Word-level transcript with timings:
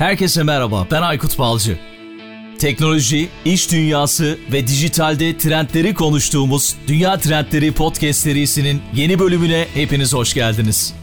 Herkese 0.00 0.42
merhaba, 0.42 0.86
ben 0.90 1.02
Aykut 1.02 1.38
Balcı. 1.38 1.78
Teknoloji, 2.58 3.28
iş 3.44 3.72
dünyası 3.72 4.38
ve 4.52 4.66
dijitalde 4.66 5.38
trendleri 5.38 5.94
konuştuğumuz 5.94 6.76
Dünya 6.86 7.18
Trendleri 7.18 7.72
Podcast 7.72 8.20
serisinin 8.20 8.82
yeni 8.94 9.18
bölümüne 9.18 9.66
hepiniz 9.74 10.14
hoş 10.14 10.34
geldiniz. 10.34 10.94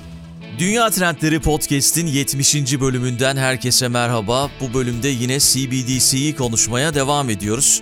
Dünya 0.59 0.89
Trendleri 0.89 1.39
Podcast'in 1.39 2.07
70. 2.07 2.55
bölümünden 2.55 3.37
herkese 3.37 3.87
merhaba. 3.87 4.49
Bu 4.61 4.73
bölümde 4.73 5.07
yine 5.07 5.39
CBDC'yi 5.39 6.35
konuşmaya 6.35 6.93
devam 6.93 7.29
ediyoruz. 7.29 7.81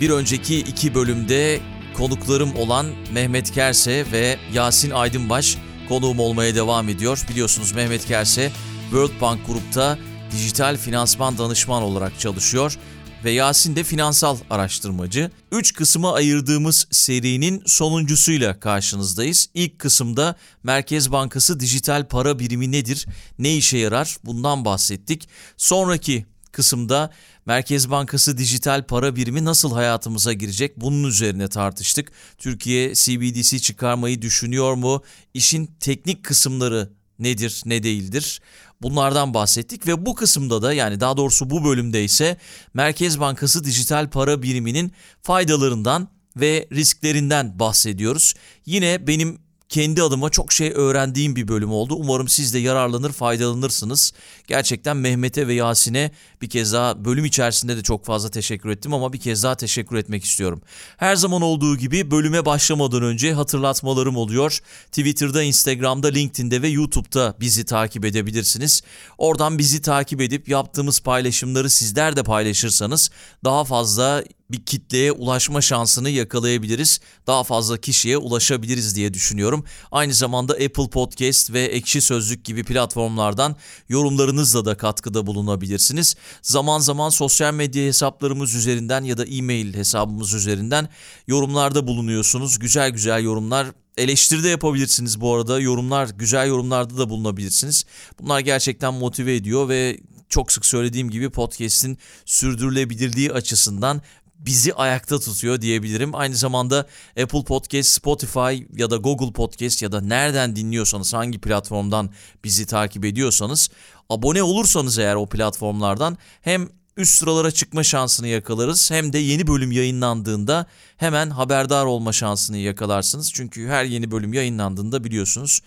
Bir 0.00 0.10
önceki 0.10 0.58
iki 0.58 0.94
bölümde 0.94 1.60
konuklarım 1.94 2.56
olan 2.56 2.86
Mehmet 3.12 3.50
Kerse 3.50 4.04
ve 4.12 4.36
Yasin 4.54 4.90
Aydınbaş 4.90 5.56
konuğum 5.88 6.18
olmaya 6.18 6.54
devam 6.54 6.88
ediyor. 6.88 7.24
Biliyorsunuz 7.30 7.72
Mehmet 7.72 8.06
Kerse 8.06 8.50
World 8.90 9.20
Bank 9.20 9.46
Grup'ta 9.46 9.98
dijital 10.32 10.76
finansman 10.76 11.38
danışman 11.38 11.82
olarak 11.82 12.20
çalışıyor 12.20 12.78
ve 13.24 13.30
Yasin 13.30 13.76
de 13.76 13.84
finansal 13.84 14.38
araştırmacı. 14.50 15.30
Üç 15.52 15.74
kısma 15.74 16.14
ayırdığımız 16.14 16.86
serinin 16.90 17.62
sonuncusuyla 17.66 18.60
karşınızdayız. 18.60 19.48
İlk 19.54 19.78
kısımda 19.78 20.36
Merkez 20.62 21.12
Bankası 21.12 21.60
dijital 21.60 22.08
para 22.08 22.38
birimi 22.38 22.72
nedir, 22.72 23.06
ne 23.38 23.56
işe 23.56 23.78
yarar 23.78 24.16
bundan 24.24 24.64
bahsettik. 24.64 25.28
Sonraki 25.56 26.26
kısımda 26.52 27.10
Merkez 27.46 27.90
Bankası 27.90 28.38
dijital 28.38 28.86
para 28.86 29.16
birimi 29.16 29.44
nasıl 29.44 29.72
hayatımıza 29.72 30.32
girecek 30.32 30.80
bunun 30.80 31.04
üzerine 31.04 31.48
tartıştık. 31.48 32.12
Türkiye 32.38 32.94
CBDC 32.94 33.58
çıkarmayı 33.58 34.22
düşünüyor 34.22 34.74
mu? 34.74 35.02
İşin 35.34 35.66
teknik 35.80 36.24
kısımları 36.24 36.90
nedir, 37.18 37.62
ne 37.66 37.82
değildir? 37.82 38.40
Bunlardan 38.82 39.34
bahsettik 39.34 39.86
ve 39.86 40.06
bu 40.06 40.14
kısımda 40.14 40.62
da 40.62 40.72
yani 40.72 41.00
daha 41.00 41.16
doğrusu 41.16 41.50
bu 41.50 41.64
bölümde 41.64 42.04
ise 42.04 42.36
Merkez 42.74 43.20
Bankası 43.20 43.64
dijital 43.64 44.10
para 44.10 44.42
biriminin 44.42 44.92
faydalarından 45.22 46.08
ve 46.36 46.68
risklerinden 46.72 47.58
bahsediyoruz. 47.58 48.34
Yine 48.66 49.06
benim 49.06 49.38
kendi 49.70 50.02
adıma 50.02 50.30
çok 50.30 50.52
şey 50.52 50.72
öğrendiğim 50.74 51.36
bir 51.36 51.48
bölüm 51.48 51.72
oldu. 51.72 51.94
Umarım 51.94 52.28
siz 52.28 52.54
de 52.54 52.58
yararlanır, 52.58 53.12
faydalanırsınız. 53.12 54.12
Gerçekten 54.46 54.96
Mehmet'e 54.96 55.48
ve 55.48 55.54
Yasin'e 55.54 56.10
bir 56.42 56.50
kez 56.50 56.72
daha 56.72 57.04
bölüm 57.04 57.24
içerisinde 57.24 57.76
de 57.76 57.82
çok 57.82 58.04
fazla 58.04 58.28
teşekkür 58.28 58.70
ettim 58.70 58.94
ama 58.94 59.12
bir 59.12 59.20
kez 59.20 59.42
daha 59.42 59.54
teşekkür 59.54 59.96
etmek 59.96 60.24
istiyorum. 60.24 60.62
Her 60.96 61.16
zaman 61.16 61.42
olduğu 61.42 61.76
gibi 61.76 62.10
bölüme 62.10 62.46
başlamadan 62.46 63.02
önce 63.02 63.32
hatırlatmalarım 63.32 64.16
oluyor. 64.16 64.58
Twitter'da, 64.86 65.42
Instagram'da, 65.42 66.08
LinkedIn'de 66.08 66.62
ve 66.62 66.68
YouTube'da 66.68 67.34
bizi 67.40 67.64
takip 67.64 68.04
edebilirsiniz. 68.04 68.82
Oradan 69.18 69.58
bizi 69.58 69.82
takip 69.82 70.20
edip 70.20 70.48
yaptığımız 70.48 71.00
paylaşımları 71.00 71.70
sizler 71.70 72.16
de 72.16 72.22
paylaşırsanız 72.22 73.10
daha 73.44 73.64
fazla 73.64 74.24
bir 74.52 74.64
kitleye 74.64 75.12
ulaşma 75.12 75.60
şansını 75.60 76.10
yakalayabiliriz. 76.10 77.00
Daha 77.26 77.44
fazla 77.44 77.76
kişiye 77.76 78.16
ulaşabiliriz 78.16 78.96
diye 78.96 79.14
düşünüyorum. 79.14 79.64
Aynı 79.92 80.14
zamanda 80.14 80.52
Apple 80.52 80.90
Podcast 80.90 81.52
ve 81.52 81.64
Ekşi 81.64 82.00
Sözlük 82.00 82.44
gibi 82.44 82.64
platformlardan 82.64 83.56
yorumlarınızla 83.88 84.64
da 84.64 84.76
katkıda 84.76 85.26
bulunabilirsiniz. 85.26 86.16
Zaman 86.42 86.78
zaman 86.78 87.10
sosyal 87.10 87.54
medya 87.54 87.82
hesaplarımız 87.82 88.54
üzerinden 88.54 89.04
ya 89.04 89.18
da 89.18 89.24
e-mail 89.24 89.74
hesabımız 89.74 90.34
üzerinden 90.34 90.88
yorumlarda 91.26 91.86
bulunuyorsunuz. 91.86 92.58
Güzel 92.58 92.90
güzel 92.90 93.22
yorumlar 93.22 93.66
Eleştiri 93.96 94.44
de 94.44 94.48
yapabilirsiniz 94.48 95.20
bu 95.20 95.34
arada. 95.34 95.60
Yorumlar, 95.60 96.08
güzel 96.08 96.48
yorumlarda 96.48 96.98
da 96.98 97.10
bulunabilirsiniz. 97.10 97.84
Bunlar 98.20 98.40
gerçekten 98.40 98.94
motive 98.94 99.34
ediyor 99.34 99.68
ve 99.68 100.00
çok 100.28 100.52
sık 100.52 100.66
söylediğim 100.66 101.10
gibi 101.10 101.30
podcast'in 101.30 101.98
sürdürülebilirliği 102.24 103.32
açısından 103.32 104.02
bizi 104.46 104.74
ayakta 104.74 105.18
tutuyor 105.18 105.60
diyebilirim. 105.60 106.14
Aynı 106.14 106.36
zamanda 106.36 106.86
Apple 107.22 107.44
Podcast, 107.44 107.90
Spotify 107.90 108.64
ya 108.76 108.90
da 108.90 108.96
Google 108.96 109.32
Podcast 109.32 109.82
ya 109.82 109.92
da 109.92 110.00
nereden 110.00 110.56
dinliyorsanız 110.56 111.14
hangi 111.14 111.38
platformdan 111.38 112.10
bizi 112.44 112.66
takip 112.66 113.04
ediyorsanız 113.04 113.70
abone 114.08 114.42
olursanız 114.42 114.98
eğer 114.98 115.14
o 115.14 115.26
platformlardan 115.26 116.18
hem 116.40 116.68
üst 116.96 117.18
sıralara 117.18 117.50
çıkma 117.50 117.82
şansını 117.82 118.28
yakalarız 118.28 118.90
hem 118.90 119.12
de 119.12 119.18
yeni 119.18 119.46
bölüm 119.46 119.72
yayınlandığında 119.72 120.66
hemen 120.96 121.30
haberdar 121.30 121.84
olma 121.84 122.12
şansını 122.12 122.56
yakalarsınız. 122.56 123.32
Çünkü 123.32 123.68
her 123.68 123.84
yeni 123.84 124.10
bölüm 124.10 124.32
yayınlandığında 124.32 125.04
biliyorsunuz 125.04 125.60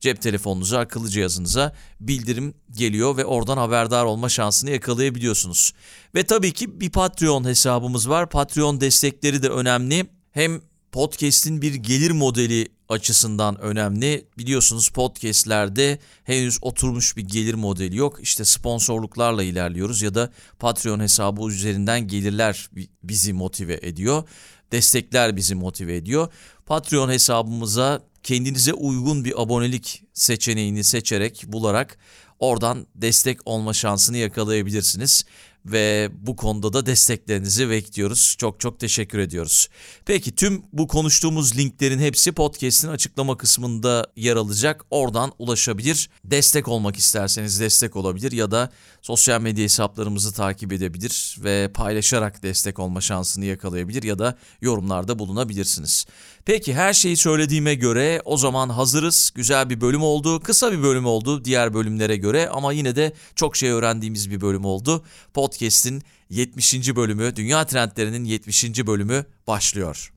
cep 0.00 0.22
telefonunuza, 0.22 0.78
akıllı 0.78 1.08
cihazınıza 1.08 1.72
bildirim 2.00 2.54
geliyor 2.70 3.16
ve 3.16 3.24
oradan 3.24 3.56
haberdar 3.56 4.04
olma 4.04 4.28
şansını 4.28 4.70
yakalayabiliyorsunuz. 4.70 5.72
Ve 6.14 6.22
tabii 6.22 6.52
ki 6.52 6.80
bir 6.80 6.90
Patreon 6.90 7.44
hesabımız 7.44 8.08
var. 8.08 8.28
Patreon 8.30 8.80
destekleri 8.80 9.42
de 9.42 9.48
önemli. 9.48 10.06
Hem 10.30 10.60
podcast'in 10.92 11.62
bir 11.62 11.74
gelir 11.74 12.10
modeli 12.10 12.68
açısından 12.88 13.60
önemli. 13.60 14.28
Biliyorsunuz 14.38 14.88
podcast'lerde 14.88 15.98
henüz 16.24 16.58
oturmuş 16.62 17.16
bir 17.16 17.22
gelir 17.22 17.54
modeli 17.54 17.96
yok. 17.96 18.18
İşte 18.22 18.44
sponsorluklarla 18.44 19.42
ilerliyoruz 19.42 20.02
ya 20.02 20.14
da 20.14 20.32
Patreon 20.58 21.00
hesabı 21.00 21.48
üzerinden 21.48 22.08
gelirler 22.08 22.70
bizi 23.02 23.32
motive 23.32 23.78
ediyor. 23.82 24.28
Destekler 24.72 25.36
bizi 25.36 25.54
motive 25.54 25.96
ediyor. 25.96 26.32
Patreon 26.66 27.10
hesabımıza 27.10 28.00
kendinize 28.28 28.72
uygun 28.72 29.24
bir 29.24 29.42
abonelik 29.42 30.02
seçeneğini 30.14 30.84
seçerek 30.84 31.44
bularak 31.46 31.98
oradan 32.38 32.86
destek 32.94 33.38
olma 33.44 33.72
şansını 33.72 34.16
yakalayabilirsiniz 34.16 35.24
ve 35.66 36.10
bu 36.12 36.36
konuda 36.36 36.72
da 36.72 36.86
desteklerinizi 36.86 37.70
bekliyoruz. 37.70 38.36
Çok 38.38 38.60
çok 38.60 38.80
teşekkür 38.80 39.18
ediyoruz. 39.18 39.68
Peki 40.06 40.34
tüm 40.34 40.62
bu 40.72 40.88
konuştuğumuz 40.88 41.56
linklerin 41.56 41.98
hepsi 41.98 42.32
podcast'in 42.32 42.88
açıklama 42.88 43.36
kısmında 43.36 44.06
yer 44.16 44.36
alacak. 44.36 44.84
Oradan 44.90 45.32
ulaşabilir. 45.38 46.10
Destek 46.24 46.68
olmak 46.68 46.96
isterseniz 46.96 47.60
destek 47.60 47.96
olabilir 47.96 48.32
ya 48.32 48.50
da 48.50 48.70
sosyal 49.02 49.40
medya 49.40 49.64
hesaplarımızı 49.64 50.32
takip 50.32 50.72
edebilir 50.72 51.36
ve 51.38 51.70
paylaşarak 51.74 52.42
destek 52.42 52.78
olma 52.78 53.00
şansını 53.00 53.44
yakalayabilir 53.44 54.02
ya 54.02 54.18
da 54.18 54.38
yorumlarda 54.60 55.18
bulunabilirsiniz. 55.18 56.06
Peki 56.44 56.74
her 56.74 56.92
şeyi 56.92 57.16
söylediğime 57.16 57.74
göre 57.74 58.22
o 58.24 58.36
zaman 58.36 58.68
hazırız. 58.68 59.32
Güzel 59.34 59.70
bir 59.70 59.80
bölüm 59.80 60.02
oldu. 60.02 60.40
Kısa 60.40 60.72
bir 60.72 60.82
bölüm 60.82 61.06
oldu 61.06 61.44
diğer 61.44 61.74
bölümlere 61.74 62.16
göre 62.16 62.48
ama 62.48 62.72
yine 62.72 62.96
de 62.96 63.12
çok 63.34 63.56
şey 63.56 63.70
öğrendiğimiz 63.70 64.30
bir 64.30 64.40
bölüm 64.40 64.64
oldu. 64.64 65.04
Podcast'in 65.34 66.02
70. 66.30 66.96
bölümü, 66.96 67.36
Dünya 67.36 67.66
Trendlerinin 67.66 68.24
70. 68.24 68.64
bölümü 68.86 69.24
başlıyor. 69.46 70.12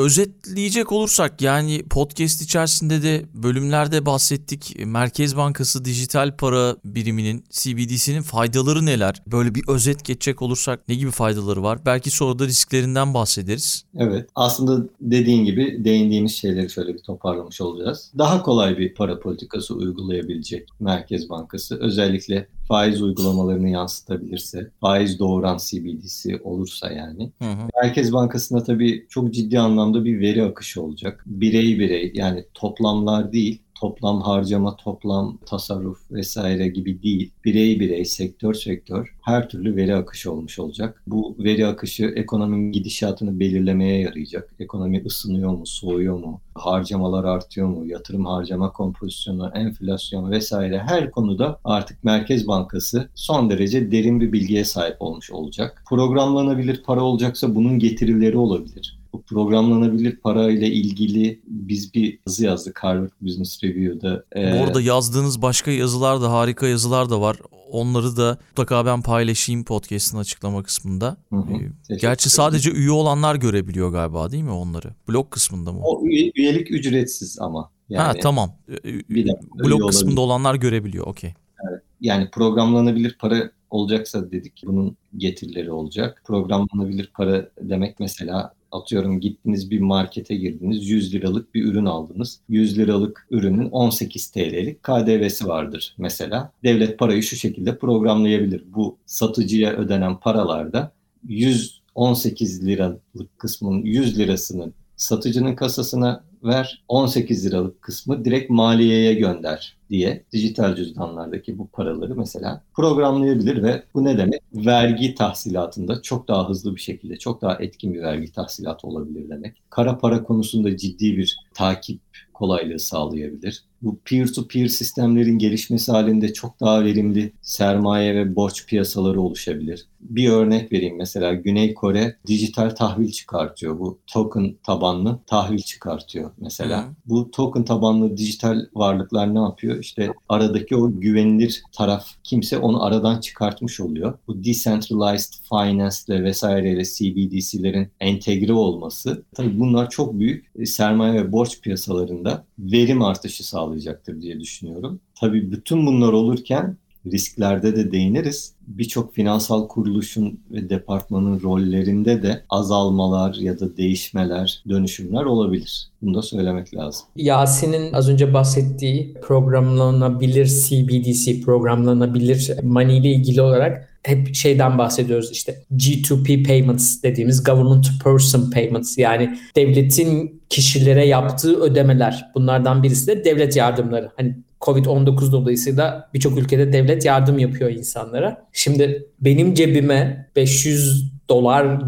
Özetleyecek 0.00 0.92
olursak 0.92 1.42
yani 1.42 1.82
podcast 1.90 2.42
içerisinde 2.42 3.02
de 3.02 3.24
bölümlerde 3.34 4.06
bahsettik. 4.06 4.76
Merkez 4.86 5.36
Bankası 5.36 5.84
dijital 5.84 6.36
para 6.36 6.76
biriminin 6.84 7.44
CBDC'nin 7.50 8.22
faydaları 8.22 8.86
neler? 8.86 9.22
Böyle 9.26 9.54
bir 9.54 9.62
özet 9.68 10.04
geçecek 10.04 10.42
olursak 10.42 10.88
ne 10.88 10.94
gibi 10.94 11.10
faydaları 11.10 11.62
var? 11.62 11.78
Belki 11.86 12.10
sonra 12.10 12.38
da 12.38 12.44
risklerinden 12.46 13.14
bahsederiz. 13.14 13.84
Evet 13.96 14.28
aslında 14.34 14.88
dediğin 15.00 15.44
gibi 15.44 15.84
değindiğimiz 15.84 16.36
şeyleri 16.36 16.70
şöyle 16.70 16.94
bir 16.94 17.02
toparlamış 17.02 17.60
olacağız. 17.60 18.12
Daha 18.18 18.42
kolay 18.42 18.78
bir 18.78 18.94
para 18.94 19.20
politikası 19.20 19.74
uygulayabilecek 19.74 20.68
Merkez 20.80 21.28
Bankası 21.28 21.80
özellikle 21.80 22.48
faiz 22.70 23.02
uygulamalarını 23.02 23.68
yansıtabilirse, 23.68 24.70
faiz 24.80 25.18
doğuran 25.18 25.58
CBDC 25.66 26.40
olursa 26.44 26.92
yani. 26.92 27.30
Hı 27.38 27.50
hı. 27.50 27.68
Merkez 27.82 28.12
Bankası'nda 28.12 28.62
tabii 28.62 29.06
çok 29.08 29.34
ciddi 29.34 29.58
anlamda 29.58 30.04
bir 30.04 30.20
veri 30.20 30.42
akışı 30.42 30.82
olacak. 30.82 31.24
Birey 31.26 31.78
birey 31.78 32.12
yani 32.14 32.44
toplamlar 32.54 33.32
değil, 33.32 33.62
toplam 33.80 34.20
harcama, 34.20 34.76
toplam 34.76 35.38
tasarruf 35.46 36.10
vesaire 36.10 36.68
gibi 36.68 37.02
değil. 37.02 37.30
Birey 37.44 37.80
birey, 37.80 38.04
sektör 38.04 38.54
sektör 38.54 39.14
her 39.22 39.48
türlü 39.48 39.76
veri 39.76 39.94
akışı 39.94 40.32
olmuş 40.32 40.58
olacak. 40.58 41.02
Bu 41.06 41.36
veri 41.38 41.66
akışı 41.66 42.12
ekonominin 42.16 42.72
gidişatını 42.72 43.40
belirlemeye 43.40 44.00
yarayacak. 44.00 44.54
Ekonomi 44.58 45.02
ısınıyor 45.06 45.50
mu, 45.50 45.66
soğuyor 45.66 46.18
mu, 46.18 46.40
harcamalar 46.54 47.24
artıyor 47.24 47.68
mu, 47.68 47.86
yatırım 47.86 48.26
harcama 48.26 48.72
kompozisyonu, 48.72 49.52
enflasyon 49.54 50.30
vesaire 50.30 50.78
her 50.78 51.10
konuda 51.10 51.60
artık 51.64 52.04
Merkez 52.04 52.48
Bankası 52.48 53.08
son 53.14 53.50
derece 53.50 53.92
derin 53.92 54.20
bir 54.20 54.32
bilgiye 54.32 54.64
sahip 54.64 54.96
olmuş 55.00 55.30
olacak. 55.30 55.82
Programlanabilir 55.88 56.82
para 56.82 57.02
olacaksa 57.02 57.54
bunun 57.54 57.78
getirileri 57.78 58.36
olabilir 58.36 58.99
bu 59.12 59.22
programlanabilir 59.22 60.16
para 60.16 60.50
ile 60.50 60.68
ilgili 60.68 61.40
biz 61.46 61.94
bir 61.94 62.18
yazı 62.26 62.44
yazdık 62.44 62.84
Harvard 62.84 63.10
Business 63.20 63.64
Review'da. 63.64 64.24
Ee, 64.36 64.58
Bu 64.58 64.64
arada 64.64 64.80
yazdığınız 64.80 65.42
başka 65.42 65.70
yazılar 65.70 66.22
da 66.22 66.32
harika 66.32 66.66
yazılar 66.66 67.10
da 67.10 67.20
var. 67.20 67.36
Onları 67.70 68.16
da 68.16 68.38
mutlaka 68.50 68.86
ben 68.86 69.02
paylaşayım 69.02 69.64
podcast'ın 69.64 70.18
açıklama 70.18 70.62
kısmında. 70.62 71.16
Hı 71.30 71.36
hı, 71.36 71.54
ee, 71.90 71.96
Gerçi 71.96 72.30
sadece 72.30 72.70
üye 72.70 72.90
olanlar 72.90 73.34
görebiliyor 73.34 73.92
galiba 73.92 74.30
değil 74.30 74.42
mi 74.42 74.50
onları? 74.50 74.88
Blog 75.08 75.30
kısmında 75.30 75.72
mı? 75.72 75.80
O 75.82 76.06
üye, 76.06 76.32
üyelik 76.34 76.70
ücretsiz 76.70 77.38
ama. 77.40 77.70
Yani, 77.88 78.02
ha 78.06 78.14
tamam. 78.22 78.52
Bir 78.84 79.26
de, 79.26 79.40
Blog 79.64 79.90
kısmında 79.90 80.20
olabilir. 80.20 80.34
olanlar 80.34 80.54
görebiliyor. 80.54 81.06
Okey. 81.06 81.34
Evet. 81.70 81.82
Yani 82.00 82.30
programlanabilir 82.30 83.16
para 83.18 83.50
olacaksa 83.70 84.30
dedik 84.30 84.62
bunun 84.66 84.96
getirileri 85.16 85.72
olacak. 85.72 86.22
Programlanabilir 86.26 87.10
para 87.14 87.48
demek 87.60 88.00
mesela 88.00 88.52
atıyorum 88.72 89.20
gittiniz 89.20 89.70
bir 89.70 89.80
markete 89.80 90.34
girdiniz 90.34 90.88
100 90.88 91.14
liralık 91.14 91.54
bir 91.54 91.64
ürün 91.64 91.86
aldınız. 91.86 92.40
100 92.48 92.78
liralık 92.78 93.26
ürünün 93.30 93.70
18 93.70 94.30
TL'lik 94.30 94.82
KDV'si 94.82 95.48
vardır 95.48 95.94
mesela. 95.98 96.52
Devlet 96.64 96.98
parayı 96.98 97.22
şu 97.22 97.36
şekilde 97.36 97.78
programlayabilir. 97.78 98.64
Bu 98.66 98.96
satıcıya 99.06 99.72
ödenen 99.72 100.16
paralarda 100.20 100.92
118 101.28 102.66
liralık 102.66 103.38
kısmının 103.38 103.82
100 103.82 104.18
lirasının 104.18 104.74
satıcının 104.96 105.54
kasasına 105.54 106.24
ver 106.44 106.82
18 106.88 107.46
liralık 107.46 107.82
kısmı 107.82 108.24
direkt 108.24 108.50
maliyeye 108.50 109.14
gönder 109.14 109.79
diye 109.90 110.24
dijital 110.32 110.76
cüzdanlardaki 110.76 111.58
bu 111.58 111.68
paraları 111.68 112.16
mesela 112.16 112.62
programlayabilir 112.74 113.62
ve 113.62 113.82
bu 113.94 114.04
ne 114.04 114.18
demek? 114.18 114.40
Vergi 114.54 115.14
tahsilatında 115.14 116.02
çok 116.02 116.28
daha 116.28 116.48
hızlı 116.48 116.76
bir 116.76 116.80
şekilde, 116.80 117.16
çok 117.16 117.42
daha 117.42 117.54
etkin 117.54 117.94
bir 117.94 118.02
vergi 118.02 118.32
tahsilatı 118.32 118.86
olabilir 118.86 119.28
demek. 119.28 119.62
Kara 119.70 119.98
para 119.98 120.22
konusunda 120.22 120.76
ciddi 120.76 121.16
bir 121.16 121.38
takip 121.54 122.00
kolaylığı 122.40 122.78
sağlayabilir. 122.78 123.64
Bu 123.82 123.98
peer-to-peer 124.04 124.68
sistemlerin 124.68 125.38
gelişmesi 125.38 125.92
halinde 125.92 126.32
çok 126.32 126.60
daha 126.60 126.84
verimli 126.84 127.32
sermaye 127.42 128.14
ve 128.14 128.36
borç 128.36 128.66
piyasaları 128.66 129.20
oluşabilir. 129.20 129.86
Bir 130.00 130.28
örnek 130.28 130.72
vereyim 130.72 130.96
mesela 130.96 131.34
Güney 131.34 131.74
Kore 131.74 132.16
dijital 132.26 132.70
tahvil 132.70 133.10
çıkartıyor. 133.10 133.78
Bu 133.78 133.98
token 134.06 134.54
tabanlı 134.66 135.18
tahvil 135.26 135.58
çıkartıyor 135.58 136.30
mesela. 136.38 136.82
Hı. 136.82 136.90
Bu 137.06 137.30
token 137.30 137.64
tabanlı 137.64 138.16
dijital 138.16 138.66
varlıklar 138.74 139.34
ne 139.34 139.38
yapıyor? 139.38 139.79
İşte 139.80 140.12
aradaki 140.28 140.76
o 140.76 141.00
güvenilir 141.00 141.62
taraf 141.72 142.06
kimse 142.24 142.58
onu 142.58 142.84
aradan 142.84 143.20
çıkartmış 143.20 143.80
oluyor. 143.80 144.18
Bu 144.26 144.44
decentralized 144.44 145.32
finance 145.48 145.96
ile 146.08 146.24
vesaireyle 146.24 146.84
CBDC'lerin 146.84 147.88
entegre 148.00 148.52
olması 148.52 149.24
tabii 149.34 149.60
bunlar 149.60 149.90
çok 149.90 150.18
büyük 150.18 150.50
e, 150.58 150.66
sermaye 150.66 151.14
ve 151.14 151.32
borç 151.32 151.60
piyasalarında 151.60 152.44
verim 152.58 153.02
artışı 153.02 153.46
sağlayacaktır 153.46 154.22
diye 154.22 154.40
düşünüyorum. 154.40 155.00
Tabii 155.14 155.52
bütün 155.52 155.86
bunlar 155.86 156.12
olurken 156.12 156.76
risklerde 157.06 157.76
de 157.76 157.92
değiniriz. 157.92 158.54
Birçok 158.66 159.14
finansal 159.14 159.68
kuruluşun 159.68 160.40
ve 160.50 160.70
departmanın 160.70 161.42
rollerinde 161.42 162.22
de 162.22 162.42
azalmalar 162.50 163.34
ya 163.34 163.60
da 163.60 163.76
değişmeler, 163.76 164.62
dönüşümler 164.68 165.24
olabilir. 165.24 165.88
Bunu 166.02 166.14
da 166.14 166.22
söylemek 166.22 166.74
lazım. 166.74 167.06
Yasin'in 167.16 167.92
az 167.92 168.08
önce 168.08 168.34
bahsettiği 168.34 169.14
programlanabilir 169.22 170.46
CBDC, 170.46 171.40
programlanabilir 171.40 172.50
money 172.62 172.98
ile 172.98 173.12
ilgili 173.12 173.42
olarak 173.42 173.90
hep 174.02 174.34
şeyden 174.34 174.78
bahsediyoruz 174.78 175.30
işte 175.30 175.62
G2P 175.76 176.46
payments 176.46 177.02
dediğimiz 177.02 177.44
government 177.44 177.84
to 177.84 177.90
person 178.04 178.50
payments 178.50 178.98
yani 178.98 179.38
devletin 179.56 180.40
kişilere 180.48 181.06
yaptığı 181.06 181.60
ödemeler. 181.60 182.30
Bunlardan 182.34 182.82
birisi 182.82 183.06
de 183.06 183.24
devlet 183.24 183.56
yardımları. 183.56 184.10
Hani 184.16 184.36
Covid-19 184.60 185.32
dolayısıyla 185.32 186.10
birçok 186.14 186.38
ülkede 186.38 186.72
devlet 186.72 187.04
yardım 187.04 187.38
yapıyor 187.38 187.70
insanlara. 187.70 188.46
Şimdi 188.52 189.06
benim 189.20 189.54
cebime 189.54 190.30
500 190.36 191.10
dolar 191.28 191.82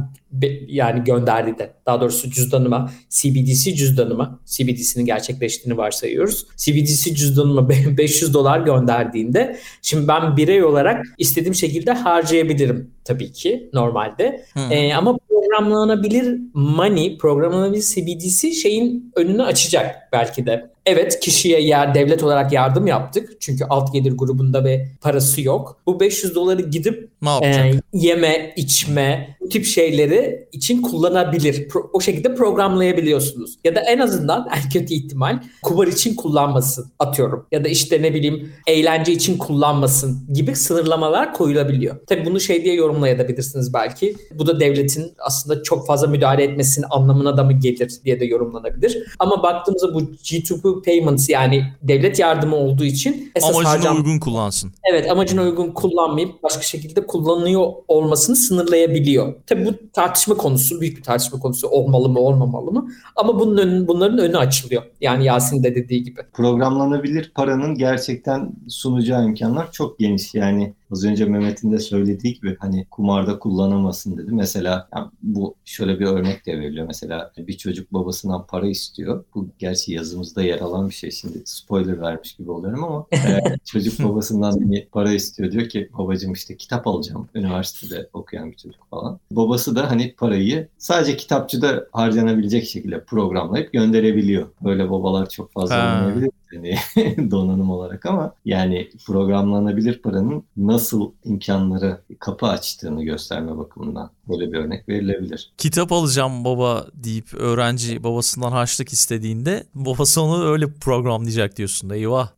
yani 0.67 1.05
gönderdiğinde 1.05 1.73
daha 1.87 2.01
doğrusu 2.01 2.31
cüzdanıma 2.31 2.93
CBDC 3.11 3.75
cüzdanıma 3.75 4.41
CBDC'nin 4.47 5.05
gerçekleştiğini 5.05 5.79
varsayıyoruz. 5.79 6.47
CBDC 6.57 7.15
cüzdanıma 7.15 7.69
500 7.69 8.35
dolar 8.35 8.61
gönderdiğinde 8.61 9.57
şimdi 9.83 10.09
ben 10.09 10.37
birey 10.37 10.65
olarak 10.65 11.07
istediğim 11.19 11.55
şekilde 11.55 11.93
harcayabilirim 11.93 12.91
tabii 13.05 13.33
ki 13.33 13.71
normalde. 13.73 14.45
Hmm. 14.53 14.73
Ee, 14.73 14.95
ama 14.95 15.19
programlanabilir 15.29 16.41
money, 16.55 17.19
programlanabilir 17.19 17.83
CBDC 17.83 18.53
şeyin 18.53 19.13
önünü 19.17 19.43
açacak 19.43 19.97
belki 20.13 20.47
de. 20.47 20.73
Evet 20.87 21.21
kişiye 21.21 21.61
yer 21.61 21.95
devlet 21.95 22.23
olarak 22.23 22.53
yardım 22.53 22.87
yaptık. 22.87 23.33
Çünkü 23.41 23.65
alt 23.65 23.93
gelir 23.93 24.13
grubunda 24.13 24.65
ve 24.65 24.89
parası 25.01 25.43
yok. 25.43 25.81
Bu 25.87 26.01
500 26.01 26.35
doları 26.35 26.63
gidip 26.63 27.11
e, 27.43 27.73
yeme, 27.93 28.53
içme, 28.57 29.37
bu 29.41 29.49
tip 29.49 29.65
şeyleri 29.65 30.49
için 30.53 30.83
kullanabilir. 30.83 31.69
Pro, 31.73 31.91
o 31.93 32.01
şekilde 32.01 32.35
programlayabiliyorsunuz. 32.35 33.59
Ya 33.65 33.75
da 33.75 33.81
en 33.81 33.99
azından 33.99 34.49
en 34.57 34.71
kötü 34.71 34.95
ihtimal 34.95 35.43
kumar 35.63 35.87
için 35.87 36.15
kullanmasın 36.15 36.93
atıyorum. 36.99 37.47
Ya 37.53 37.65
da 37.65 37.69
işte 37.69 38.03
ne 38.03 38.15
bileyim 38.15 38.53
eğlence 38.67 39.13
için 39.13 39.39
kullanmasın 39.39 40.27
gibi 40.33 40.57
sınırlamalar 40.57 41.35
koyulabiliyor. 41.35 41.97
Tabii 42.07 42.27
bunu 42.27 42.41
şey 42.41 42.65
diye 42.65 42.75
yorumlayabilirsiniz 42.75 43.75
belki. 43.75 44.17
Bu 44.35 44.47
da 44.47 44.61
devletin 44.61 45.13
aslında 45.19 45.63
çok 45.63 45.87
fazla 45.87 46.07
müdahale 46.07 46.45
etmesinin 46.45 46.87
anlamına 46.91 47.37
da 47.37 47.45
mı 47.45 47.53
gelir 47.53 47.93
diye 48.05 48.21
de 48.21 48.25
yorumlanabilir. 48.25 49.07
Ama 49.19 49.43
baktığımızda 49.43 49.95
bu 49.95 50.01
G2P 50.01 50.85
payments 50.85 51.29
yani 51.29 51.65
devlet 51.83 52.19
yardımı 52.19 52.57
olduğu 52.57 52.85
için 52.85 53.33
esas 53.35 53.51
amacına 53.51 53.71
harcam... 53.71 53.97
uygun 53.97 54.19
kullansın. 54.19 54.73
Evet 54.93 55.11
amacına 55.11 55.43
uygun 55.43 55.71
kullanmayıp 55.71 56.43
başka 56.43 56.63
şekilde 56.63 57.07
kullanılıyor 57.07 57.73
olmasını 57.89 58.37
sınırlayabiliyor. 58.37 59.35
Tabii 59.47 59.67
bu 59.67 59.71
tartışma 59.93 60.37
konusu, 60.37 60.81
büyük 60.81 60.97
bir 60.97 61.03
tartışma 61.03 61.39
konusu 61.39 61.62
olmalı 61.67 62.09
mı 62.09 62.19
olmamalı 62.19 62.73
mı? 62.73 62.89
Ama 63.17 63.41
bunun 63.41 63.57
önü, 63.57 63.89
bunların 63.89 64.19
önü 64.19 64.37
açılıyor. 64.37 64.83
Yani 65.01 65.25
Yasin 65.25 65.63
de 65.63 65.75
dediği 65.75 66.03
gibi. 66.03 66.21
Programlanabilir 66.33 67.33
paranın 67.35 67.75
gerçekten 67.75 68.53
sunacağı 68.69 69.25
imkanlar 69.25 69.73
çok 69.73 69.99
geniş. 69.99 70.35
Yani 70.35 70.75
Az 70.93 71.05
önce 71.05 71.25
Mehmet'in 71.25 71.73
de 71.73 71.79
söylediği 71.79 72.35
gibi 72.35 72.57
hani 72.61 72.87
kumarda 72.91 73.39
kullanamasın 73.39 74.19
dedi. 74.19 74.33
Mesela 74.33 74.89
yani 74.97 75.11
bu 75.23 75.55
şöyle 75.65 76.01
bir 76.01 76.07
örnek 76.07 76.47
de 76.47 76.61
veriliyor. 76.61 76.87
Mesela 76.87 77.33
bir 77.39 77.57
çocuk 77.57 77.93
babasından 77.93 78.47
para 78.47 78.67
istiyor. 78.67 79.25
Bu 79.35 79.49
gerçi 79.59 79.93
yazımızda 79.93 80.43
yer 80.43 80.61
alan 80.61 80.89
bir 80.89 80.95
şey. 80.95 81.11
Şimdi 81.11 81.43
spoiler 81.45 82.01
vermiş 82.01 82.33
gibi 82.33 82.51
oluyorum 82.51 82.85
ama 82.85 83.07
e, 83.13 83.41
çocuk 83.65 83.99
babasından 83.99 84.71
para 84.93 85.13
istiyor. 85.13 85.53
Diyor 85.53 85.69
ki 85.69 85.91
babacığım 85.99 86.33
işte 86.33 86.57
kitap 86.57 86.87
alacağım. 86.87 87.29
Üniversitede 87.35 88.09
okuyan 88.13 88.51
bir 88.51 88.57
çocuk 88.57 88.91
falan. 88.91 89.21
Babası 89.31 89.77
da 89.77 89.91
hani 89.91 90.15
parayı 90.15 90.69
sadece 90.79 91.17
kitapçıda 91.17 91.87
harcanabilecek 91.93 92.69
şekilde 92.69 93.05
programlayıp 93.05 93.73
gönderebiliyor. 93.73 94.47
Böyle 94.65 94.91
babalar 94.91 95.29
çok 95.29 95.53
fazla 95.53 95.77
olmayabilir 95.77 96.31
hani 96.55 96.77
donanım 97.31 97.71
olarak 97.71 98.07
ama 98.07 98.35
yani 98.45 98.91
programlanabilir 99.07 100.03
paranın 100.03 100.45
nasıl 100.57 101.13
imkanları 101.25 102.01
kapı 102.19 102.47
açtığını 102.47 103.05
gösterme 103.05 103.59
bakımından 103.59 104.11
böyle 104.29 104.53
bir 104.53 104.59
örnek 104.59 104.89
verilebilir. 104.89 105.53
Kitap 105.59 105.93
alacağım 105.93 106.45
baba 106.45 106.87
deyip 106.95 107.35
öğrenci 107.35 108.05
babasından 108.05 108.53
harçlık 108.53 108.93
istediğinde 108.93 109.65
babası 109.75 110.23
onu 110.23 110.53
öyle 110.53 110.67
programlayacak 110.73 111.57
diyorsun 111.57 111.91
da 111.91 111.97
eyvah. 111.97 112.29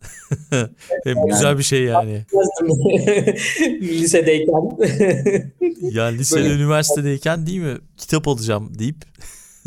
Hem 1.05 1.17
yani, 1.17 1.31
güzel 1.31 1.59
bir 1.59 1.63
şey 1.63 1.83
yani. 1.83 2.25
Lisedeyken. 3.81 4.79
ya 5.81 6.05
lisede, 6.05 6.41
böyle. 6.41 6.55
üniversitedeyken 6.55 7.47
değil 7.47 7.61
mi? 7.61 7.79
Kitap 7.97 8.29
alacağım 8.29 8.79
deyip 8.79 8.97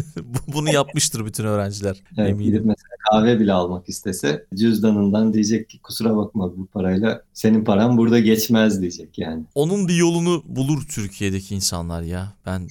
Bunu 0.47 0.73
yapmıştır 0.73 1.25
bütün 1.25 1.43
öğrenciler. 1.43 1.97
Evet, 2.17 2.29
eminim. 2.29 2.63
Mesela 2.65 2.87
kahve 3.11 3.39
bile 3.39 3.53
almak 3.53 3.89
istese 3.89 4.45
cüzdanından 4.55 5.33
diyecek 5.33 5.69
ki 5.69 5.79
kusura 5.79 6.17
bakma 6.17 6.57
bu 6.57 6.65
parayla 6.65 7.21
senin 7.33 7.63
paran 7.63 7.97
burada 7.97 8.19
geçmez 8.19 8.81
diyecek 8.81 9.17
yani. 9.17 9.43
Onun 9.55 9.87
bir 9.87 9.95
yolunu 9.95 10.43
bulur 10.45 10.81
Türkiye'deki 10.89 11.55
insanlar 11.55 12.01
ya. 12.01 12.33
Ben 12.45 12.67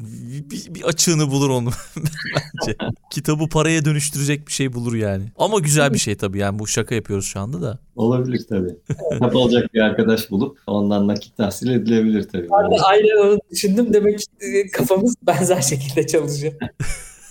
bir, 0.00 0.74
bir 0.74 0.82
açığını 0.82 1.30
bulur 1.30 1.50
onu 1.50 1.70
bence. 1.96 2.76
Kitabı 3.10 3.48
paraya 3.48 3.84
dönüştürecek 3.84 4.46
bir 4.46 4.52
şey 4.52 4.72
bulur 4.72 4.94
yani. 4.94 5.24
Ama 5.38 5.58
güzel 5.58 5.94
bir 5.94 5.98
şey 5.98 6.16
tabii 6.16 6.38
yani 6.38 6.58
bu 6.58 6.66
şaka 6.66 6.94
yapıyoruz 6.94 7.26
şu 7.26 7.40
anda 7.40 7.62
da. 7.62 7.78
Olabilir 8.00 8.46
tabii. 8.48 8.76
Kitap 9.12 9.36
alacak 9.36 9.74
bir 9.74 9.80
arkadaş 9.80 10.30
bulup 10.30 10.58
ondan 10.66 11.08
nakit 11.08 11.36
tahsil 11.36 11.70
edilebilir 11.70 12.28
tabii. 12.28 12.48
Ben 12.50 12.70
de 12.70 12.82
aynen 12.82 13.26
onu 13.26 13.38
düşündüm. 13.50 13.92
Demek 13.92 14.18
ki 14.18 14.26
kafamız 14.72 15.14
benzer 15.26 15.60
şekilde 15.60 16.06
çalışıyor. 16.06 16.52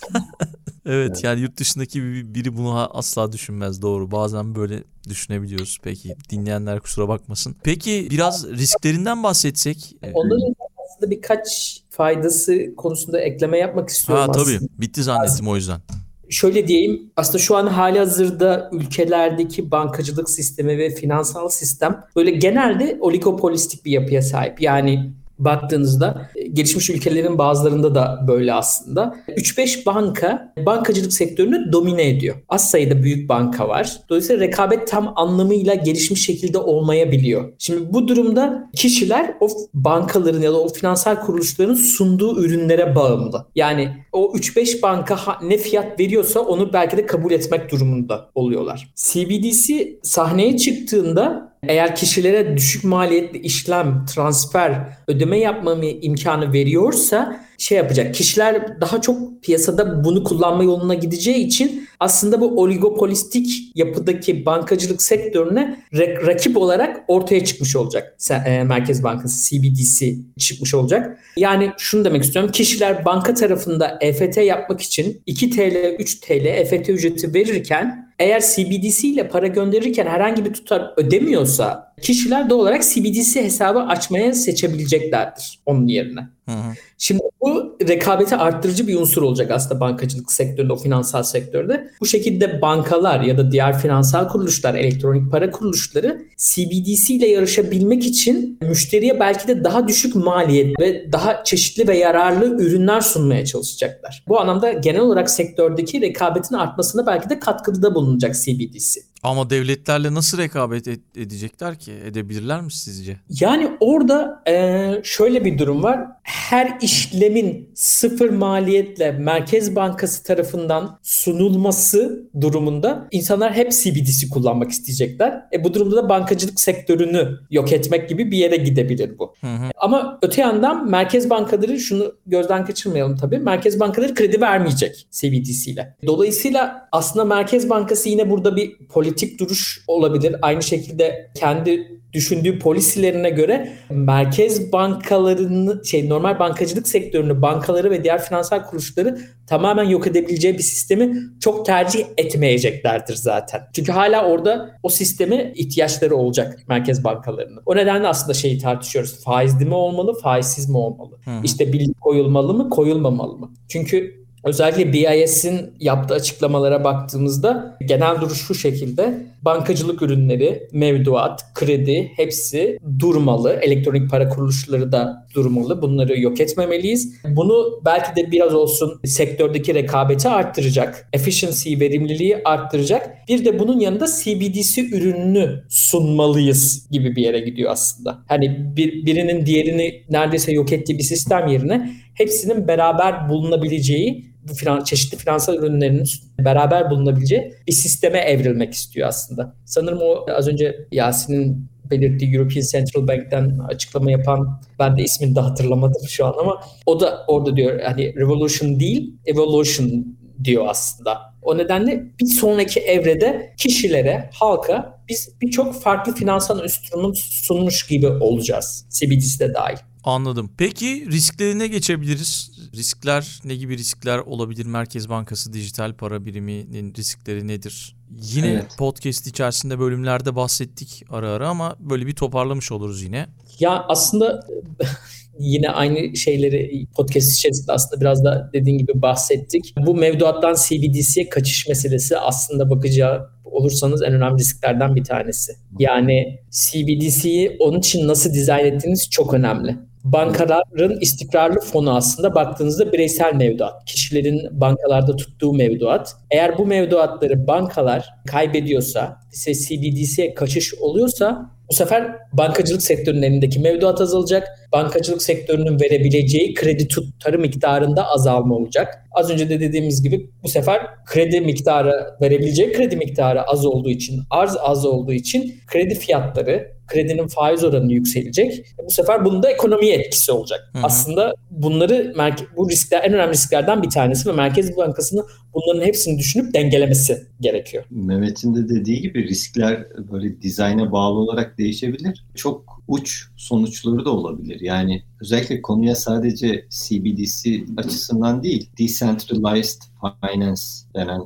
evet 0.86 1.24
yani 1.24 1.42
yurt 1.42 1.58
dışındaki 1.58 2.02
biri 2.36 2.58
bunu 2.58 2.98
asla 2.98 3.32
düşünmez 3.32 3.82
doğru. 3.82 4.12
Bazen 4.12 4.56
böyle 4.56 4.84
düşünebiliyoruz. 5.10 5.78
Peki 5.84 6.16
dinleyenler 6.30 6.80
kusura 6.80 7.08
bakmasın. 7.08 7.56
Peki 7.64 8.08
biraz 8.12 8.48
risklerinden 8.48 9.24
bahsetsek. 9.24 9.96
Onların 10.14 10.56
aslında 10.86 11.12
birkaç 11.12 11.80
faydası 11.90 12.76
konusunda 12.78 13.20
ekleme 13.20 13.58
yapmak 13.58 13.90
istiyorum 13.90 14.26
ha, 14.26 14.32
aslında. 14.32 14.60
Tabii 14.60 14.70
bitti 14.78 15.04
zannettim 15.04 15.48
o 15.48 15.56
yüzden 15.56 15.82
şöyle 16.30 16.68
diyeyim 16.68 17.12
aslında 17.16 17.38
şu 17.38 17.56
an 17.56 17.68
hali 17.68 18.00
hazırda 18.00 18.70
ülkelerdeki 18.74 19.72
bankacılık 19.72 20.30
sistemi 20.30 20.78
ve 20.78 20.90
finansal 20.90 21.50
sistem 21.50 22.04
böyle 22.16 22.32
genelde 22.32 22.98
oligopolistik 23.02 23.86
bir 23.86 23.92
yapıya 23.92 24.22
sahip. 24.22 24.62
Yani 24.62 25.12
baktığınızda 25.40 26.30
e, 26.36 26.48
gelişmiş 26.48 26.90
ülkelerin 26.90 27.38
bazılarında 27.38 27.96
da 27.96 28.26
böyle 28.28 28.54
aslında. 28.54 29.16
3-5 29.28 29.86
banka 29.86 30.54
bankacılık 30.66 31.14
sektörünü 31.14 31.72
domine 31.72 32.10
ediyor. 32.10 32.36
Az 32.50 32.70
sayıda 32.70 33.04
büyük 33.04 33.30
banka 33.30 33.68
var. 33.68 33.98
Dolayısıyla 34.10 34.46
rekabet 34.46 34.88
tam 34.88 35.14
anlamıyla 35.16 35.74
gelişmiş 35.74 36.26
şekilde 36.26 36.58
olmayabiliyor. 36.58 37.54
Şimdi 37.60 37.94
bu 37.94 38.08
durumda 38.08 38.70
kişiler 38.76 39.36
o 39.40 39.48
bankaların 39.74 40.42
ya 40.42 40.52
da 40.52 40.62
o 40.62 40.68
finansal 40.68 41.16
kuruluşların 41.16 41.74
sunduğu 41.74 42.44
ürünlere 42.44 42.96
bağımlı. 42.96 43.46
Yani 43.56 43.90
o 44.12 44.34
3-5 44.36 44.82
banka 44.82 45.20
ne 45.44 45.58
fiyat 45.58 46.00
veriyorsa 46.00 46.40
onu 46.40 46.74
belki 46.74 46.98
de 46.98 47.06
kabul 47.06 47.32
etmek 47.32 47.72
durumunda 47.72 48.30
oluyorlar. 48.36 48.94
CBDC 48.96 50.00
sahneye 50.04 50.58
çıktığında 50.58 51.49
eğer 51.64 51.96
kişilere 51.96 52.58
düşük 52.58 52.84
maliyetli 52.84 53.40
işlem, 53.40 54.06
transfer, 54.06 54.98
ödeme 55.08 55.40
yapma 55.40 55.76
imkanı 56.02 56.54
veriyorsa 56.54 57.49
şey 57.60 57.78
yapacak. 57.78 58.16
Kişiler 58.16 58.82
daha 58.82 59.02
çok 59.02 59.44
piyasada 59.44 60.04
bunu 60.04 60.24
kullanma 60.24 60.64
yoluna 60.64 60.94
gideceği 60.94 61.46
için 61.46 61.88
aslında 62.00 62.42
bu 62.42 62.62
oligopolistik 62.62 63.72
yapıdaki 63.76 64.46
bankacılık 64.46 65.02
sektörüne 65.02 65.84
rakip 66.28 66.58
olarak 66.58 67.04
ortaya 67.08 67.46
çıkmış 67.46 67.76
olacak. 67.76 68.18
E, 68.46 68.64
Merkez 68.64 69.04
Bankası 69.04 69.50
CBDC 69.50 70.16
çıkmış 70.40 70.74
olacak. 70.74 71.20
Yani 71.38 71.72
şunu 71.78 72.06
demek 72.06 72.24
istiyorum. 72.24 72.52
Kişiler 72.52 73.06
banka 73.06 73.34
tarafında 73.34 73.98
EFT 74.02 74.38
yapmak 74.38 74.82
için 74.82 75.22
2 75.26 75.50
TL, 75.50 75.96
3 76.00 76.20
TL 76.20 76.46
EFT 76.46 76.90
ücreti 76.90 77.34
verirken 77.34 78.10
eğer 78.20 78.42
CBDC 78.42 79.08
ile 79.08 79.28
para 79.28 79.48
gönderirken 79.48 80.06
herhangi 80.08 80.46
bir 80.46 80.54
tutar 80.54 80.94
ödemiyorsa 80.98 81.89
kişiler 82.02 82.50
doğal 82.50 82.60
olarak 82.60 82.84
CBDC 82.84 83.44
hesabı 83.44 83.80
açmaya 83.80 84.34
seçebileceklerdir 84.34 85.60
onun 85.66 85.88
yerine. 85.88 86.30
Hı 86.50 86.56
hı. 86.56 86.74
Şimdi 86.98 87.22
bu 87.42 87.78
rekabeti 87.88 88.36
arttırıcı 88.36 88.88
bir 88.88 88.96
unsur 88.96 89.22
olacak 89.22 89.52
aslında 89.52 89.80
bankacılık 89.80 90.32
sektöründe, 90.32 90.74
o 90.74 90.76
finansal 90.76 91.24
sektörde. 91.24 91.90
Bu 92.02 92.06
şekilde 92.06 92.62
bankalar 92.62 93.22
ya 93.22 93.38
da 93.38 93.52
diğer 93.52 93.80
finansal 93.80 94.28
kuruluşlar, 94.28 94.76
elektronik 94.76 95.32
para 95.32 95.52
kuruluşları 95.52 96.22
CBDC 96.38 97.14
ile 97.14 97.28
yarışabilmek 97.28 98.06
için 98.06 98.60
müşteriye 98.62 99.20
belki 99.20 99.48
de 99.48 99.64
daha 99.64 99.88
düşük 99.88 100.16
maliyet 100.16 100.80
ve 100.80 101.12
daha 101.12 101.44
çeşitli 101.44 101.88
ve 101.88 101.98
yararlı 101.98 102.46
ürünler 102.46 103.02
sunmaya 103.02 103.46
çalışacaklar. 103.46 104.24
Bu 104.28 104.40
anlamda 104.40 104.72
genel 104.72 105.02
olarak 105.02 105.30
sektördeki 105.30 106.02
rekabetin 106.02 106.56
artmasına 106.56 107.08
belki 107.08 107.30
de 107.30 107.40
katkıda 107.40 107.96
bulunacak 107.96 108.36
CBDC. 108.36 109.02
Ama 109.24 109.50
devletlerle 109.50 110.14
nasıl 110.14 110.38
rekabet 110.38 110.88
edecekler 111.16 111.80
ki? 111.80 111.94
Edebilirler 112.06 112.62
mi 112.62 112.72
sizce? 112.72 113.18
Yani 113.40 113.72
orada 113.80 114.44
e, 114.48 115.02
şöyle 115.04 115.46
bir 115.46 115.58
durum 115.58 115.84
var. 115.84 116.00
Her 116.24 116.78
işlemin 116.82 117.70
sıfır 117.76 118.30
maliyetle 118.30 119.12
Merkez 119.12 119.76
Bankası 119.76 120.24
tarafından 120.24 121.00
sunulması 121.04 122.24
durumunda 122.42 123.08
insanlar 123.12 123.54
hep 123.54 123.72
CBDC 123.72 124.30
kullanmak 124.30 124.72
isteyecekler. 124.72 125.46
E, 125.54 125.64
bu 125.64 125.74
durumda 125.74 125.96
da 125.96 126.10
bankacılık 126.10 126.62
sektörünü 126.62 127.40
yok 127.52 127.74
etmek 127.74 128.10
gibi 128.10 128.32
bir 128.32 128.38
yere 128.38 128.56
gidebilir 128.56 129.20
bu. 129.20 129.34
Hı 129.42 129.48
hı. 129.48 129.72
Ama 129.78 130.20
öte 130.22 130.42
yandan 130.42 130.90
Merkez 130.90 131.30
Bankaları 131.30 131.80
şunu 131.80 132.14
gözden 132.26 132.66
kaçırmayalım 132.66 133.18
tabii. 133.18 133.40
Merkez 133.40 133.80
Bankaları 133.80 134.16
kredi 134.16 134.42
vermeyecek 134.42 135.08
CBDC 135.12 135.72
ile. 135.72 135.96
Dolayısıyla 136.06 136.90
aslında 136.92 137.26
Merkez 137.26 137.70
Bankası 137.70 138.10
yine 138.10 138.30
burada 138.30 138.56
bir 138.56 138.78
politik 138.78 139.09
politik 139.10 139.40
duruş 139.40 139.84
olabilir. 139.88 140.36
Aynı 140.42 140.64
şekilde 140.64 141.32
kendi 141.36 142.00
düşündüğü 142.14 142.60
polisilerine 142.60 143.30
göre 143.30 143.74
merkez 143.90 144.72
bankalarını 144.72 145.86
şey 145.86 146.10
normal 146.10 146.40
bankacılık 146.40 146.88
sektörünü 146.88 147.42
bankaları 147.42 147.92
ve 147.92 148.04
diğer 148.04 148.24
finansal 148.24 148.64
kuruluşları 148.64 149.20
tamamen 149.48 149.84
yok 149.84 150.08
edebileceği 150.08 150.54
bir 150.54 150.64
sistemi 150.64 151.18
çok 151.40 151.66
tercih 151.66 152.06
etmeyeceklerdir 152.18 153.16
zaten. 153.16 153.62
Çünkü 153.74 153.92
hala 153.92 154.26
orada 154.26 154.76
o 154.84 154.90
sisteme 154.90 155.54
ihtiyaçları 155.56 156.16
olacak 156.16 156.60
merkez 156.68 157.04
bankalarının. 157.04 157.62
O 157.66 157.76
nedenle 157.76 158.08
aslında 158.08 158.34
şeyi 158.34 158.60
tartışıyoruz. 158.60 159.24
Faizli 159.24 159.66
mi 159.66 159.74
olmalı, 159.74 160.20
faizsiz 160.20 160.70
mi 160.70 160.78
olmalı? 160.78 161.18
Hı. 161.26 161.32
İşte 161.44 161.74
birlik 161.74 162.02
koyulmalı 162.02 162.54
mı, 162.54 162.70
koyulmamalı 162.70 163.38
mı? 163.38 163.52
Çünkü 163.68 164.20
Özellikle 164.44 164.94
BIS'in 164.94 165.74
yaptığı 165.80 166.14
açıklamalara 166.14 166.84
baktığımızda 166.84 167.78
genel 167.86 168.22
duruş 168.22 168.48
şu 168.48 168.56
şekilde. 168.56 169.30
Bankacılık 169.42 170.02
ürünleri, 170.02 170.68
mevduat, 170.72 171.54
kredi 171.54 172.12
hepsi 172.16 172.80
durmalı. 173.00 173.60
Elektronik 173.62 174.10
para 174.10 174.30
kuruluşları 174.30 174.92
da 174.92 175.28
durmalı. 175.36 175.82
Bunları 175.82 176.20
yok 176.20 176.40
etmemeliyiz. 176.40 177.14
Bunu 177.26 177.82
belki 177.86 178.16
de 178.16 178.32
biraz 178.32 178.54
olsun 178.54 179.00
sektördeki 179.06 179.74
rekabeti 179.74 180.30
arttıracak. 180.30 181.08
Efficiency, 181.14 181.80
verimliliği 181.80 182.38
arttıracak. 182.46 183.28
Bir 183.28 183.46
de 183.46 183.60
bunun 183.60 183.80
yanında 183.80 184.06
CBDC 184.08 184.82
ürününü 184.82 185.64
sunmalıyız 185.70 186.90
gibi 186.92 187.16
bir 187.16 187.22
yere 187.22 187.40
gidiyor 187.40 187.72
aslında. 187.72 188.18
Hani 188.28 188.76
bir, 188.78 189.06
birinin 189.06 189.46
diğerini 189.46 190.04
neredeyse 190.10 190.52
yok 190.52 190.74
ettiği 190.74 190.98
bir 190.98 191.04
sistem 191.04 191.48
yerine 191.48 191.92
hepsinin 192.14 192.68
beraber 192.68 193.30
bulunabileceği 193.30 194.29
bu 194.48 194.54
finan, 194.54 194.84
çeşitli 194.84 195.18
finansal 195.18 195.56
ürünlerin 195.56 196.04
beraber 196.40 196.90
bulunabileceği 196.90 197.54
bir 197.68 197.74
sisteme 197.74 198.18
evrilmek 198.20 198.74
istiyor 198.74 199.08
aslında. 199.08 199.56
Sanırım 199.66 200.00
o 200.02 200.26
az 200.38 200.48
önce 200.48 200.88
Yasin'in 200.92 201.70
belirttiği 201.92 202.36
European 202.36 202.66
Central 202.72 203.08
Bank'ten 203.08 203.60
açıklama 203.68 204.12
yapan 204.12 204.62
ben 204.80 204.98
de 204.98 205.04
ismini 205.04 205.36
de 205.36 205.40
hatırlamadım 205.40 206.02
şu 206.08 206.26
an 206.26 206.34
ama 206.40 206.64
o 206.86 207.00
da 207.00 207.26
orada 207.28 207.56
diyor 207.56 207.80
hani 207.80 208.16
revolution 208.16 208.80
değil 208.80 209.14
evolution 209.26 210.06
diyor 210.44 210.66
aslında. 210.68 211.18
O 211.42 211.58
nedenle 211.58 212.04
bir 212.22 212.26
sonraki 212.26 212.80
evrede 212.80 213.54
kişilere, 213.58 214.30
halka 214.34 215.00
biz 215.10 215.30
birçok 215.42 215.82
farklı 215.82 216.16
finansal 216.16 216.64
enstrüman 216.64 217.14
sunmuş 217.16 217.88
gibi 217.88 218.08
olacağız. 218.08 218.86
CBDC'de 218.90 219.54
dahil. 219.54 219.78
Anladım. 220.04 220.52
Peki 220.58 221.08
risklerine 221.12 221.68
geçebiliriz. 221.68 222.52
Riskler 222.76 223.40
ne 223.46 223.56
gibi 223.56 223.78
riskler 223.78 224.18
olabilir? 224.18 224.66
Merkez 224.66 225.10
Bankası 225.10 225.54
dijital 225.54 225.94
para 225.94 226.26
biriminin 226.26 226.94
riskleri 226.98 227.48
nedir? 227.48 227.96
Yine 228.22 228.48
evet. 228.48 228.66
podcast 228.78 229.28
içerisinde 229.28 229.80
bölümlerde 229.80 230.36
bahsettik 230.36 231.04
ara 231.10 231.30
ara 231.30 231.50
ama 231.50 231.76
böyle 231.80 232.08
bir 232.08 232.16
toparlamış 232.16 232.72
oluruz 232.72 233.04
yine. 233.04 233.28
Ya 233.60 233.86
aslında 233.88 234.48
yine 235.40 235.70
aynı 235.70 236.16
şeyleri 236.16 236.86
podcast 236.96 237.32
içerisinde 237.32 237.72
aslında 237.72 238.02
biraz 238.02 238.24
da 238.24 238.50
dediğin 238.54 238.78
gibi 238.78 239.02
bahsettik. 239.02 239.74
Bu 239.78 239.96
mevduattan 239.96 240.54
CBDC'ye 240.54 241.30
kaçış 241.30 241.68
meselesi 241.68 242.18
aslında 242.18 242.70
bakacağı 242.70 243.30
olursanız 243.46 244.02
en 244.02 244.14
önemli 244.14 244.40
risklerden 244.40 244.96
bir 244.96 245.04
tanesi. 245.04 245.54
Yani 245.80 246.40
CBDC'yi 246.50 247.58
onun 247.60 247.80
için 247.80 248.08
nasıl 248.08 248.34
dizayn 248.34 248.66
ettiğiniz 248.66 249.10
çok 249.10 249.34
önemli 249.34 249.89
bankaların 250.04 251.00
istikrarlı 251.02 251.60
fonu 251.60 251.96
aslında 251.96 252.36
baktığınızda 252.36 252.94
bireysel 252.94 253.34
mevduat. 253.36 253.86
Kişilerin 253.86 254.62
bankalarda 254.62 255.16
tuttuğu 255.16 255.54
mevduat. 255.54 256.16
Eğer 256.32 256.58
bu 256.58 256.66
mevduatları 256.66 257.48
bankalar 257.48 258.10
kaybediyorsa, 258.28 259.18
ise 259.34 259.54
CBDC'ye 259.54 260.34
kaçış 260.34 260.74
oluyorsa 260.74 261.52
bu 261.70 261.74
sefer 261.74 262.16
bankacılık 262.34 262.82
sektörünün 262.82 263.22
elindeki 263.22 263.60
mevduat 263.60 264.02
azalacak. 264.02 264.48
Bankacılık 264.72 265.22
sektörünün 265.22 265.80
verebileceği 265.80 266.54
kredi 266.54 266.88
tutarı 266.88 267.40
miktarında 267.40 268.08
azalma 268.08 268.56
olacak. 268.56 269.06
Az 269.12 269.32
önce 269.32 269.50
de 269.50 269.60
dediğimiz 269.60 270.04
gibi 270.04 270.30
bu 270.44 270.48
sefer 270.48 270.82
kredi 271.06 271.42
miktarı 271.42 272.06
verebileceği 272.22 272.74
kredi 272.74 272.96
miktarı 272.96 273.44
az 273.44 273.66
olduğu 273.66 273.90
için, 273.90 274.22
arz 274.30 274.58
az 274.60 274.86
olduğu 274.86 275.14
için 275.14 275.56
kredi 275.68 275.96
fiyatları 275.96 276.79
kredinin 276.90 277.28
faiz 277.28 277.64
oranı 277.64 277.94
yükselecek. 277.94 278.66
Bu 278.86 278.92
sefer 278.92 279.26
bunun 279.26 279.44
da 279.44 279.52
ekonomiye 279.52 279.96
etkisi 279.96 280.32
olacak. 280.32 280.70
Hı 280.74 280.80
hı. 280.80 280.84
Aslında 280.84 281.34
bunları 281.52 282.14
bu 282.58 282.70
riskler 282.70 283.04
en 283.04 283.14
önemli 283.14 283.34
risklerden 283.34 283.84
bir 283.84 283.90
tanesi 283.90 284.30
ve 284.30 284.34
Merkez 284.34 284.78
Bankası'nın 284.78 285.26
bunların 285.54 285.86
hepsini 285.86 286.20
düşünüp 286.20 286.54
dengelemesi 286.54 287.28
gerekiyor. 287.42 287.84
Mehmet'in 287.90 288.56
de 288.56 288.70
dediği 288.70 289.02
gibi 289.02 289.28
riskler 289.28 289.88
böyle 290.12 290.42
dizayna 290.42 290.92
bağlı 290.92 291.20
olarak 291.20 291.58
değişebilir. 291.58 292.26
Çok 292.36 292.82
uç 292.88 293.28
sonuçları 293.38 294.06
da 294.06 294.10
olabilir. 294.10 294.62
Yani 294.62 295.04
özellikle 295.22 295.62
konuya 295.62 295.96
sadece 295.96 296.66
CBDC 296.70 297.64
açısından 297.78 298.44
değil, 298.44 298.70
decentralized 298.80 299.82
finance 300.22 300.62
denen 300.96 301.22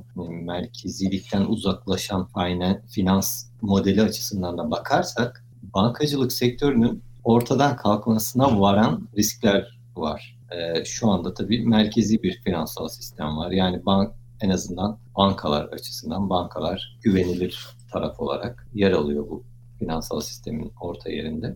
merkezilikten 0.45 1.41
uzaklaşan 1.41 2.27
finance, 2.27 2.79
finans 2.89 3.45
modeli 3.61 4.01
açısından 4.01 4.57
da 4.57 4.71
bakarsak 4.71 5.45
bankacılık 5.73 6.31
sektörünün 6.31 7.03
ortadan 7.23 7.75
kalkmasına 7.75 8.59
varan 8.59 9.07
riskler 9.17 9.79
var. 9.95 10.37
Ee, 10.51 10.85
şu 10.85 11.09
anda 11.09 11.33
tabii 11.33 11.65
merkezi 11.65 12.23
bir 12.23 12.41
finansal 12.45 12.87
sistem 12.87 13.37
var. 13.37 13.51
Yani 13.51 13.85
bank 13.85 14.13
en 14.41 14.49
azından 14.49 14.97
bankalar 15.17 15.65
açısından 15.65 16.29
bankalar 16.29 16.97
güvenilir 17.01 17.67
taraf 17.91 18.19
olarak 18.19 18.67
yer 18.73 18.91
alıyor 18.91 19.29
bu 19.29 19.43
finansal 19.79 20.19
sistemin 20.19 20.71
orta 20.81 21.09
yerinde. 21.09 21.55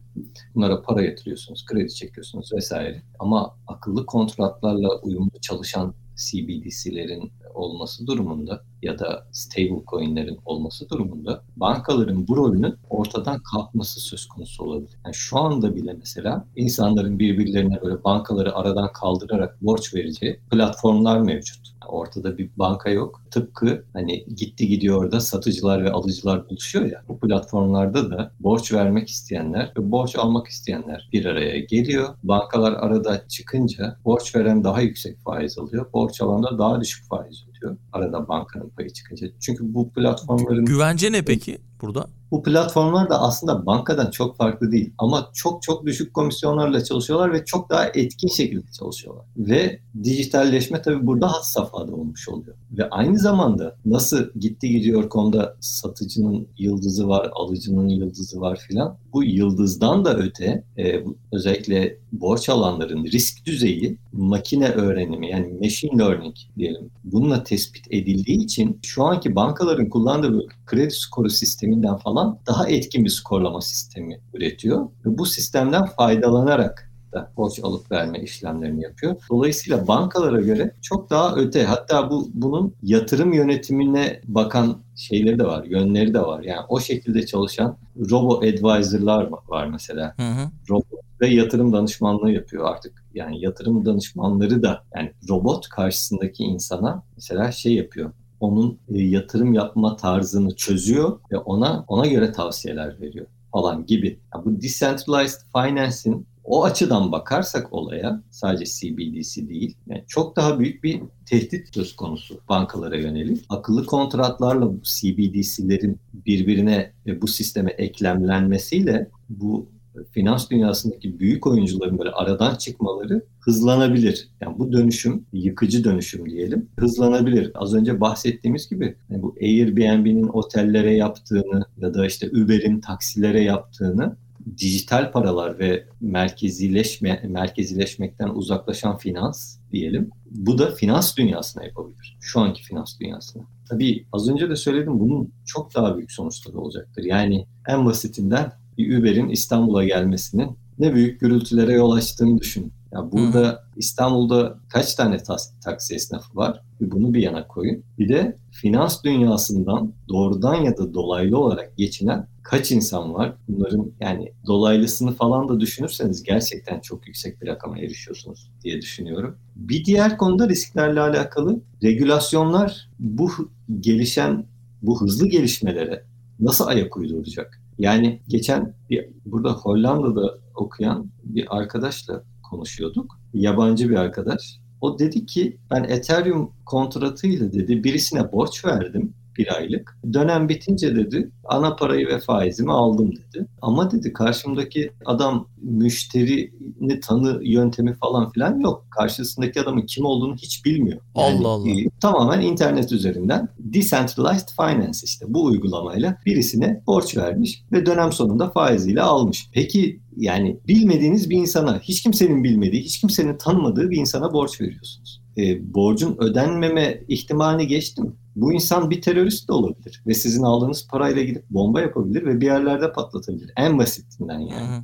Bunlara 0.56 0.82
para 0.82 1.02
yatırıyorsunuz, 1.02 1.66
kredi 1.66 1.94
çekiyorsunuz 1.94 2.54
vesaire. 2.54 3.02
Ama 3.20 3.56
akıllı 3.68 4.06
kontratlarla 4.06 5.00
uyumlu 5.02 5.42
çalışan 5.42 5.94
CBDC'lerin 6.16 7.32
olması 7.58 8.08
durumunda 8.08 8.64
ya 8.82 9.00
da 9.00 9.28
stable 9.32 9.84
coin'lerin 9.88 10.40
olması 10.46 10.90
durumunda 10.90 11.44
bankaların 11.56 12.28
bu 12.28 12.38
rolünün 12.38 12.76
ortadan 12.90 13.40
kalkması 13.40 14.00
söz 14.00 14.28
konusu 14.28 14.64
olabilir. 14.64 14.98
Yani 15.06 15.16
şu 15.16 15.40
anda 15.40 15.76
bile 15.76 15.94
mesela 15.94 16.46
insanların 16.56 17.20
birbirlerine 17.20 17.82
böyle 17.82 18.04
bankaları 18.04 18.56
aradan 18.56 18.92
kaldırarak 18.94 19.62
borç 19.62 19.94
vereceği 19.96 20.40
platformlar 20.52 21.20
mevcut. 21.20 21.77
Ortada 21.88 22.38
bir 22.38 22.50
banka 22.58 22.90
yok. 22.90 23.22
Tıpkı 23.32 23.86
hani 23.94 24.26
gitti 24.36 24.68
gidiyor 24.68 25.12
da 25.12 25.20
satıcılar 25.20 25.84
ve 25.84 25.92
alıcılar 25.92 26.50
buluşuyor 26.50 26.86
ya. 26.86 27.04
Bu 27.08 27.20
platformlarda 27.20 28.12
da 28.12 28.32
borç 28.40 28.74
vermek 28.74 29.10
isteyenler 29.10 29.74
ve 29.78 29.92
borç 29.92 30.16
almak 30.16 30.48
isteyenler 30.48 31.10
bir 31.14 31.26
araya 31.26 31.60
geliyor. 31.60 32.08
Bankalar 32.24 32.74
arada 32.74 33.28
çıkınca 33.28 33.98
borç 34.06 34.36
veren 34.36 34.64
daha 34.64 34.82
yüksek 34.82 35.20
faiz 35.20 35.58
alıyor. 35.58 35.86
Borç 35.94 36.22
alan 36.22 36.44
da 36.44 36.60
daha 36.60 36.82
düşük 36.82 37.06
faiz 37.06 37.46
ödüyor. 37.50 37.78
Arada 37.94 38.28
bankanın 38.28 38.70
payı 38.70 38.90
çıkınca. 38.90 39.28
Çünkü 39.40 39.74
bu 39.74 39.90
platformların... 39.94 40.66
Güvence 40.66 41.12
ne 41.12 41.22
peki 41.22 41.58
burada? 41.82 42.08
Bu 42.32 42.44
platformlar 42.44 43.10
da 43.10 43.22
aslında 43.22 43.66
bankadan 43.66 44.12
çok 44.12 44.38
farklı 44.38 44.72
değil. 44.72 44.94
Ama 44.98 45.30
çok 45.34 45.62
çok 45.62 45.86
düşük 45.86 46.14
komisyonlarla 46.14 46.84
çalışıyorlar 46.84 47.34
ve 47.34 47.46
çok 47.46 47.70
daha 47.70 47.86
etkin 47.86 48.28
şekilde 48.28 48.72
çalışıyorlar. 48.72 49.26
Ve 49.38 49.80
dijitalleşme 50.04 50.82
tabii 50.82 51.08
burada 51.08 51.28
hat 51.28 51.46
safhada 51.46 51.96
olmuş 51.96 52.30
oluyor. 52.30 52.56
Ve 52.72 52.90
aynı 52.90 53.20
zamanda 53.20 53.76
nasıl 53.86 54.30
gitti 54.40 54.70
gidiyor 54.70 55.10
konuda 55.10 55.56
satıcının 55.60 56.48
yıldızı 56.58 57.08
var, 57.08 57.30
alıcının 57.36 57.88
yıldızı 57.88 58.42
var 58.42 58.60
filan. 58.68 58.98
Bu 59.14 59.24
yıldızdan 59.24 60.06
da 60.06 60.18
öte 60.18 60.64
e, 60.78 61.04
özellikle 61.32 61.98
borç 62.12 62.50
alanların 62.50 63.06
risk 63.06 63.46
düzeyi 63.46 63.98
makine 64.12 64.70
öğrenimi 64.70 65.30
yani 65.30 65.54
machine 65.62 66.00
learning 66.00 66.36
diyelim 66.58 66.90
bununla 67.04 67.44
tespit 67.44 67.86
edildiği 67.90 68.44
için 68.44 68.80
şu 68.84 69.04
anki 69.04 69.36
bankaların 69.36 69.90
kullandığı 69.90 70.32
kredi 70.68 70.92
skoru 70.92 71.30
sisteminden 71.30 71.98
falan 71.98 72.40
daha 72.48 72.70
etkin 72.70 73.06
bir 73.06 73.10
skorlama 73.10 73.62
sistemi 73.62 74.20
üretiyor. 74.34 74.86
Ve 75.06 75.18
bu 75.18 75.26
sistemden 75.26 75.86
faydalanarak 75.86 76.88
da 77.14 77.32
borç 77.38 77.60
alıp 77.64 77.92
verme 77.92 78.20
işlemlerini 78.20 78.84
yapıyor. 78.84 79.16
Dolayısıyla 79.30 79.88
bankalara 79.88 80.42
göre 80.42 80.72
çok 80.82 81.10
daha 81.10 81.36
öte. 81.36 81.64
Hatta 81.64 82.12
bu 82.12 82.30
bunun 82.34 82.74
yatırım 82.84 83.34
yönetimine 83.34 84.22
bakan 84.28 84.78
şeyleri 84.96 85.40
de 85.40 85.46
var, 85.46 85.64
yönleri 85.64 86.14
de 86.14 86.22
var. 86.22 86.44
Yani 86.44 86.66
o 86.70 86.80
şekilde 86.80 87.26
çalışan 87.26 87.78
robo 88.12 88.38
advisor'lar 88.38 89.30
var 89.48 89.68
mesela. 89.68 90.14
Hı 90.18 90.24
hı. 90.24 90.52
Robot 90.70 91.08
ve 91.22 91.28
yatırım 91.28 91.74
danışmanlığı 91.74 92.32
yapıyor 92.32 92.72
artık. 92.72 93.04
Yani 93.14 93.42
yatırım 93.42 93.86
danışmanları 93.86 94.64
da 94.64 94.84
yani 94.96 95.12
robot 95.30 95.70
karşısındaki 95.70 96.44
insana 96.44 97.04
mesela 97.16 97.52
şey 97.52 97.74
yapıyor 97.74 98.12
onun 98.40 98.80
e, 98.90 99.02
yatırım 99.02 99.54
yapma 99.54 99.96
tarzını 99.96 100.56
çözüyor 100.56 101.20
ve 101.32 101.38
ona 101.38 101.86
ona 101.88 102.08
göre 102.08 102.32
tavsiyeler 102.32 103.02
veriyor 103.02 103.26
falan 103.52 103.86
gibi. 103.86 104.20
Yani 104.34 104.46
bu 104.46 104.62
decentralized 104.62 105.42
finance'in 105.54 106.28
o 106.44 106.64
açıdan 106.64 107.12
bakarsak 107.12 107.74
olaya 107.74 108.22
sadece 108.32 108.66
CBDC 108.66 109.50
değil 109.50 109.78
yani 109.88 110.04
çok 110.08 110.36
daha 110.36 110.60
büyük 110.60 110.84
bir 110.84 111.02
tehdit 111.26 111.76
söz 111.76 111.96
konusu 111.96 112.40
bankalara 112.50 112.98
yönelik. 112.98 113.46
Akıllı 113.50 113.86
kontratlarla 113.86 114.74
bu 114.74 114.82
CBDC'lerin 114.84 116.00
birbirine 116.14 116.92
ve 117.06 117.22
bu 117.22 117.28
sisteme 117.28 117.72
eklemlenmesiyle 117.72 119.10
bu 119.30 119.70
finans 120.12 120.50
dünyasındaki 120.50 121.20
büyük 121.20 121.48
oyuncuların 121.48 122.00
böyle 122.00 122.12
aradan 122.12 122.56
çıkmaları 122.56 123.26
hızlanabilir. 123.40 124.30
Yani 124.42 124.60
bu 124.60 124.72
dönüşüm, 124.72 125.26
yıkıcı 125.34 125.84
dönüşüm 125.84 126.30
diyelim, 126.30 126.70
hızlanabilir. 126.80 127.52
Az 127.56 127.74
önce 127.74 128.02
bahsettiğimiz 128.02 128.70
gibi 128.70 128.96
yani 129.10 129.22
bu 129.22 129.36
Airbnb'nin 129.42 130.28
otellere 130.28 130.96
yaptığını 130.96 131.66
ya 131.78 131.94
da 131.94 132.06
işte 132.06 132.30
Uber'in 132.30 132.80
taksilere 132.80 133.44
yaptığını 133.44 134.16
dijital 134.58 135.12
paralar 135.12 135.60
ve 135.60 135.86
merkezileşme 136.02 137.22
merkezileşmekten 137.28 138.30
uzaklaşan 138.30 138.98
finans 138.98 139.58
diyelim. 139.72 140.10
Bu 140.32 140.58
da 140.58 140.72
finans 140.72 141.18
dünyasına 141.18 141.64
yapabilir. 141.64 142.18
Şu 142.22 142.40
anki 142.40 142.64
finans 142.64 143.00
dünyasına. 143.00 143.44
Tabii 143.70 144.06
az 144.14 144.30
önce 144.30 144.50
de 144.50 144.56
söyledim 144.56 145.00
bunun 145.00 145.32
çok 145.46 145.76
daha 145.76 145.98
büyük 145.98 146.12
sonuçları 146.12 146.58
olacaktır. 146.58 147.04
Yani 147.04 147.46
en 147.68 147.86
basitinden 147.86 148.52
bir 148.78 148.98
Uber'in 149.00 149.30
İstanbul'a 149.30 149.84
gelmesinin 149.84 150.58
ne 150.80 150.94
büyük 150.94 151.20
gürültülere 151.20 151.74
yol 151.74 151.92
açtığını 151.92 152.38
düşün. 152.38 152.74
Ya 152.92 153.12
burada 153.12 153.48
Hı. 153.48 153.60
İstanbul'da 153.76 154.60
kaç 154.70 154.96
tane 154.96 155.18
taksi 155.64 155.96
esnafı 155.96 156.36
var? 156.36 156.62
Bir 156.82 156.92
bunu 156.92 157.14
bir 157.14 157.22
yana 157.22 157.48
koyun. 157.48 157.84
Bir 158.00 158.10
de 158.10 158.38
finans 158.52 159.04
dünyasından 159.04 159.94
doğrudan 160.10 160.56
ya 160.56 160.78
da 160.78 160.94
dolaylı 160.94 161.38
olarak 161.38 161.78
geçinen 161.78 162.28
kaç 162.44 162.72
insan 162.72 163.14
var? 163.14 163.34
Bunların 163.48 163.92
yani 164.00 164.34
dolaylısını 164.48 165.12
falan 165.12 165.50
da 165.50 165.60
düşünürseniz 165.60 166.24
gerçekten 166.24 166.80
çok 166.80 167.08
yüksek 167.08 167.42
bir 167.42 167.48
rakama 167.48 167.80
erişiyorsunuz 167.80 168.52
diye 168.64 168.82
düşünüyorum. 168.82 169.38
Bir 169.56 169.86
diğer 169.86 170.18
konuda 170.18 170.50
risklerle 170.50 171.00
alakalı 171.00 171.60
regülasyonlar 171.84 172.90
bu 173.00 173.32
gelişen, 173.80 174.46
bu 174.82 175.02
hızlı 175.02 175.28
gelişmelere 175.28 176.04
nasıl 176.40 176.68
ayak 176.68 176.98
uyduracak? 176.98 177.62
Yani 177.78 178.22
geçen 178.28 178.74
bir, 178.90 179.10
burada 179.26 179.54
Hollanda'da 179.54 180.38
okuyan 180.56 181.12
bir 181.24 181.58
arkadaşla 181.58 182.24
konuşuyorduk. 182.50 183.20
Yabancı 183.34 183.90
bir 183.90 183.96
arkadaş. 183.96 184.60
O 184.82 185.00
dedi 185.00 185.26
ki 185.26 185.58
ben 185.72 185.84
Ethereum 185.84 186.52
kontratıyla 186.66 187.54
dedi 187.54 187.84
birisine 187.84 188.32
borç 188.32 188.66
verdim 188.66 189.14
bir 189.38 189.56
aylık. 189.56 189.98
Dönem 190.14 190.50
bitince 190.50 190.96
dedi 190.96 191.32
ana 191.46 191.76
parayı 191.76 192.08
ve 192.08 192.20
faizimi 192.20 192.72
aldım 192.72 193.12
dedi. 193.12 193.48
Ama 193.62 193.92
dedi 193.92 194.14
karşımdaki 194.14 194.92
adam 195.06 195.48
müşterini 195.62 197.00
tanı 197.00 197.40
yöntemi 197.44 197.94
falan 197.94 198.32
filan 198.32 198.60
yok. 198.60 198.86
Karşısındaki 198.90 199.62
adamın 199.62 199.82
kim 199.82 200.06
olduğunu 200.06 200.36
hiç 200.36 200.66
bilmiyor. 200.66 201.02
Yani, 201.18 201.38
Allah 201.38 201.48
Allah. 201.48 201.70
E, 201.70 201.74
tamamen 202.02 202.42
internet 202.42 202.92
üzerinden 202.92 203.50
decentralized 203.60 204.48
finance 204.62 205.00
işte 205.04 205.26
bu 205.30 205.44
uygulamayla 205.44 206.18
birisine 206.26 206.84
borç 206.88 207.18
vermiş 207.18 207.64
ve 207.72 207.86
dönem 207.86 208.12
sonunda 208.12 208.50
faiziyle 208.50 209.02
almış. 209.02 209.50
Peki 209.54 210.00
yani 210.18 210.60
bilmediğiniz 210.68 211.30
bir 211.30 211.38
insana, 211.38 211.80
hiç 211.80 212.04
kimsenin 212.04 212.44
bilmediği, 212.44 212.82
hiç 212.82 213.02
kimsenin 213.02 213.38
tanımadığı 213.38 213.90
bir 213.90 213.98
insana 213.98 214.34
borç 214.34 214.62
veriyorsunuz. 214.62 215.22
E, 215.38 215.74
borcun 215.74 216.16
ödenmeme 216.20 217.04
ihtimali 217.08 217.68
geçtim. 217.68 218.16
Bu 218.38 218.54
insan 218.54 218.90
bir 218.90 219.02
terörist 219.02 219.50
de 219.50 219.54
olabilir 219.54 220.04
ve 220.08 220.14
sizin 220.14 220.44
aldığınız 220.44 220.88
parayla 220.88 221.24
gidip 221.24 221.50
bomba 221.50 221.82
yapabilir 221.82 222.26
ve 222.26 222.42
bir 222.42 222.46
yerlerde 222.46 222.92
patlatabilir. 222.92 223.52
En 223.58 223.78
basitinden 223.78 224.40
yani. 224.40 224.84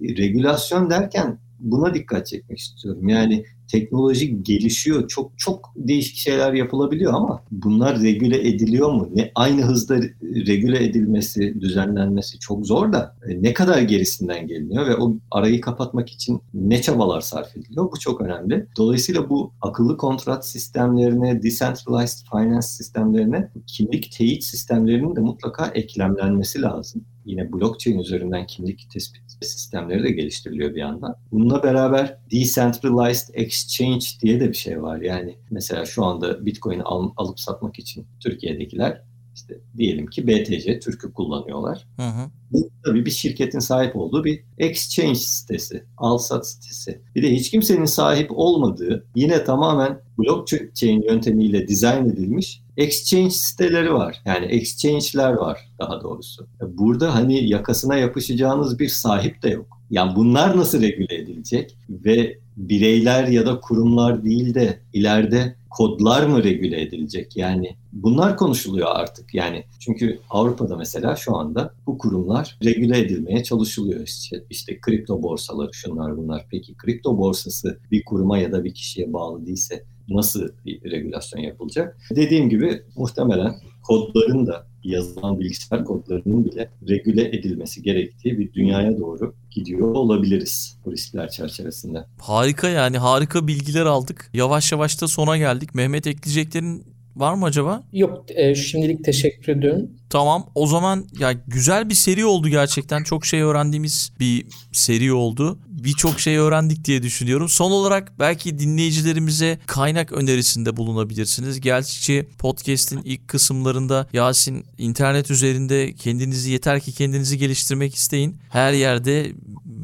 Regülasyon 0.00 0.90
derken 0.90 1.38
buna 1.58 1.94
dikkat 1.94 2.26
çekmek 2.26 2.58
istiyorum. 2.58 3.08
Yani 3.08 3.44
teknoloji 3.68 4.42
gelişiyor. 4.42 5.08
Çok 5.08 5.38
çok 5.38 5.72
değişik 5.76 6.16
şeyler 6.16 6.52
yapılabiliyor 6.52 7.14
ama 7.14 7.42
bunlar 7.50 8.02
regüle 8.02 8.48
ediliyor 8.48 8.92
mu? 8.92 9.08
Ne 9.14 9.32
aynı 9.34 9.62
hızda 9.62 9.96
regüle 10.22 10.84
edilmesi, 10.84 11.60
düzenlenmesi 11.60 12.38
çok 12.38 12.66
zor 12.66 12.92
da 12.92 13.16
e, 13.28 13.42
ne 13.42 13.54
kadar 13.54 13.82
gerisinden 13.82 14.46
geliniyor 14.46 14.86
ve 14.86 14.96
o 14.96 15.16
arayı 15.30 15.60
kapatmak 15.60 16.10
için 16.10 16.40
ne 16.54 16.82
çabalar 16.82 17.20
sarf 17.20 17.56
ediliyor? 17.56 17.92
Bu 17.92 17.98
çok 17.98 18.20
önemli. 18.20 18.66
Dolayısıyla 18.76 19.30
bu 19.30 19.52
akıllı 19.60 19.96
kontrat 19.96 20.46
sistemlerine, 20.46 21.42
decentralized 21.42 22.26
finance 22.30 22.66
sistemlerine, 22.66 23.50
kimlik 23.66 24.12
teyit 24.12 24.44
sistemlerinin 24.44 25.16
de 25.16 25.20
mutlaka 25.20 25.66
eklemlenmesi 25.66 26.62
lazım. 26.62 27.04
Yine 27.28 27.52
blockchain 27.52 27.98
üzerinden 27.98 28.46
kimlik 28.46 28.90
tespit 28.90 29.22
sistemleri 29.40 30.04
de 30.04 30.10
geliştiriliyor 30.10 30.74
bir 30.74 30.80
yandan. 30.80 31.16
Bununla 31.32 31.62
beraber 31.62 32.18
decentralized 32.32 33.34
exchange 33.34 34.06
diye 34.22 34.40
de 34.40 34.48
bir 34.48 34.56
şey 34.56 34.82
var. 34.82 35.00
Yani 35.00 35.38
mesela 35.50 35.84
şu 35.84 36.04
anda 36.04 36.46
Bitcoin'i 36.46 36.82
al, 36.82 37.10
alıp 37.16 37.40
satmak 37.40 37.78
için 37.78 38.06
Türkiye'dekiler 38.20 39.02
işte 39.38 39.58
diyelim 39.76 40.06
ki 40.06 40.26
BTC 40.26 40.80
Türk'ü 40.80 41.12
kullanıyorlar. 41.12 41.86
Hı 41.96 42.02
hı. 42.02 42.30
Bu 42.50 42.70
tabii 42.84 43.06
bir 43.06 43.10
şirketin 43.10 43.58
sahip 43.58 43.96
olduğu 43.96 44.24
bir 44.24 44.44
exchange 44.58 45.14
sitesi, 45.14 45.84
al-sat 45.96 46.48
sitesi. 46.48 47.00
Bir 47.14 47.22
de 47.22 47.34
hiç 47.34 47.50
kimsenin 47.50 47.84
sahip 47.84 48.30
olmadığı 48.30 49.06
yine 49.14 49.44
tamamen 49.44 50.00
blockchain 50.18 51.02
yöntemiyle 51.02 51.68
dizayn 51.68 52.08
edilmiş 52.08 52.62
exchange 52.76 53.30
siteleri 53.30 53.94
var. 53.94 54.22
Yani 54.24 54.46
exchange'ler 54.46 55.32
var 55.32 55.58
daha 55.78 56.00
doğrusu. 56.00 56.46
Burada 56.60 57.14
hani 57.14 57.48
yakasına 57.48 57.96
yapışacağınız 57.96 58.78
bir 58.78 58.88
sahip 58.88 59.42
de 59.42 59.48
yok. 59.48 59.78
Yani 59.90 60.16
bunlar 60.16 60.56
nasıl 60.56 60.82
regüle 60.82 61.14
edilecek 61.14 61.76
ve 61.90 62.38
bireyler 62.58 63.28
ya 63.28 63.46
da 63.46 63.60
kurumlar 63.60 64.24
değil 64.24 64.54
de 64.54 64.80
ileride 64.92 65.56
kodlar 65.70 66.26
mı 66.26 66.44
regüle 66.44 66.82
edilecek? 66.82 67.36
Yani 67.36 67.76
bunlar 67.92 68.36
konuşuluyor 68.36 68.88
artık. 68.90 69.34
Yani 69.34 69.64
çünkü 69.80 70.20
Avrupa'da 70.30 70.76
mesela 70.76 71.16
şu 71.16 71.36
anda 71.36 71.74
bu 71.86 71.98
kurumlar 71.98 72.58
regüle 72.64 72.98
edilmeye 72.98 73.42
çalışılıyor. 73.42 74.00
İşte, 74.00 74.44
işte 74.50 74.80
kripto 74.80 75.22
borsaları 75.22 75.74
şunlar 75.74 76.16
bunlar. 76.16 76.46
Peki 76.50 76.74
kripto 76.74 77.18
borsası 77.18 77.78
bir 77.90 78.04
kuruma 78.04 78.38
ya 78.38 78.52
da 78.52 78.64
bir 78.64 78.74
kişiye 78.74 79.12
bağlı 79.12 79.46
değilse 79.46 79.84
nasıl 80.08 80.48
bir 80.66 80.90
regülasyon 80.90 81.42
yapılacak? 81.42 81.98
Dediğim 82.16 82.48
gibi 82.50 82.82
muhtemelen 82.96 83.54
kodların 83.82 84.46
da 84.46 84.66
yazılan 84.88 85.40
bilgisayar 85.40 85.84
kodlarının 85.84 86.44
bile 86.44 86.70
regüle 86.88 87.28
edilmesi 87.28 87.82
gerektiği 87.82 88.38
bir 88.38 88.52
dünyaya 88.52 88.98
doğru 88.98 89.34
gidiyor 89.50 89.94
olabiliriz 89.94 90.78
bu 90.84 90.92
riskler 90.92 91.30
çerçevesinde. 91.30 92.04
Harika 92.18 92.68
yani 92.68 92.98
harika 92.98 93.46
bilgiler 93.46 93.86
aldık. 93.86 94.30
Yavaş 94.34 94.72
yavaş 94.72 95.02
da 95.02 95.08
sona 95.08 95.36
geldik. 95.36 95.74
Mehmet 95.74 96.06
ekleyeceklerin 96.06 96.97
var 97.20 97.34
mı 97.34 97.44
acaba? 97.44 97.82
Yok 97.92 98.24
e, 98.28 98.54
şimdilik 98.54 99.04
teşekkür 99.04 99.52
ediyorum. 99.52 99.90
Tamam 100.10 100.46
o 100.54 100.66
zaman 100.66 101.06
ya 101.18 101.32
güzel 101.46 101.88
bir 101.88 101.94
seri 101.94 102.26
oldu 102.26 102.48
gerçekten. 102.48 103.02
Çok 103.02 103.26
şey 103.26 103.40
öğrendiğimiz 103.40 104.12
bir 104.20 104.46
seri 104.72 105.12
oldu. 105.12 105.58
Birçok 105.68 106.20
şey 106.20 106.36
öğrendik 106.36 106.84
diye 106.84 107.02
düşünüyorum. 107.02 107.48
Son 107.48 107.70
olarak 107.70 108.12
belki 108.18 108.58
dinleyicilerimize 108.58 109.58
kaynak 109.66 110.12
önerisinde 110.12 110.76
bulunabilirsiniz. 110.76 111.60
Gerçi 111.60 112.28
podcast'in 112.38 113.00
ilk 113.04 113.28
kısımlarında 113.28 114.08
Yasin 114.12 114.64
internet 114.78 115.30
üzerinde 115.30 115.92
kendinizi 115.94 116.50
yeter 116.50 116.80
ki 116.80 116.92
kendinizi 116.92 117.38
geliştirmek 117.38 117.94
isteyin. 117.94 118.36
Her 118.50 118.72
yerde 118.72 119.32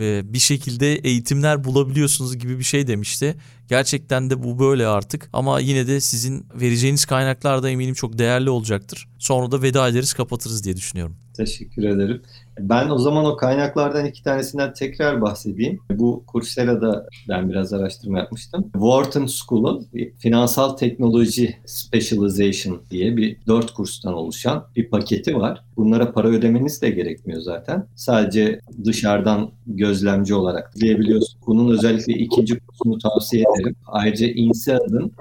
e, 0.00 0.32
bir 0.34 0.38
şekilde 0.38 0.94
eğitimler 0.94 1.64
bulabiliyorsunuz 1.64 2.38
gibi 2.38 2.58
bir 2.58 2.64
şey 2.64 2.86
demişti. 2.86 3.34
Gerçekten 3.68 4.30
de 4.30 4.42
bu 4.42 4.58
böyle 4.58 4.86
artık 4.86 5.28
ama 5.32 5.60
yine 5.60 5.86
de 5.86 6.00
sizin 6.00 6.46
vereceğiniz 6.54 7.04
kaynaklar 7.04 7.62
da 7.62 7.70
eminim 7.70 7.94
çok 7.94 8.18
değerli 8.18 8.50
olacaktır. 8.50 9.08
Sonra 9.18 9.50
da 9.50 9.62
veda 9.62 9.88
ederiz 9.88 10.12
kapatırız 10.12 10.64
diye 10.64 10.76
düşünüyorum. 10.76 11.16
Teşekkür 11.36 11.84
ederim. 11.84 12.22
Ben 12.58 12.88
o 12.90 12.98
zaman 12.98 13.24
o 13.24 13.36
kaynaklardan 13.36 14.06
iki 14.06 14.22
tanesinden 14.22 14.72
tekrar 14.72 15.20
bahsedeyim. 15.20 15.78
Bu 15.90 16.24
Coursera'da 16.32 17.08
ben 17.28 17.48
biraz 17.50 17.72
araştırma 17.72 18.18
yapmıştım. 18.18 18.70
Wharton 18.72 19.26
School'un 19.26 19.86
finansal 20.18 20.76
teknoloji 20.76 21.56
specialization 21.66 22.82
diye 22.90 23.16
bir 23.16 23.36
dört 23.46 23.70
kurstan 23.70 24.14
oluşan 24.14 24.66
bir 24.76 24.90
paketi 24.90 25.36
var. 25.36 25.64
Bunlara 25.76 26.12
para 26.12 26.28
ödemeniz 26.28 26.82
de 26.82 26.90
gerekmiyor 26.90 27.40
zaten. 27.40 27.86
Sadece 27.94 28.60
dışarıdan 28.84 29.50
gözlemci 29.66 30.34
olarak 30.34 30.74
diyebiliyorsun. 30.80 31.40
Bunun 31.46 31.72
özellikle 31.72 32.12
ikinci 32.12 32.58
kursunu 32.60 32.98
tavsiye 32.98 33.42
ederim. 33.42 33.76
Ayrıca 33.86 34.26
INSEAD'ın 34.26 35.12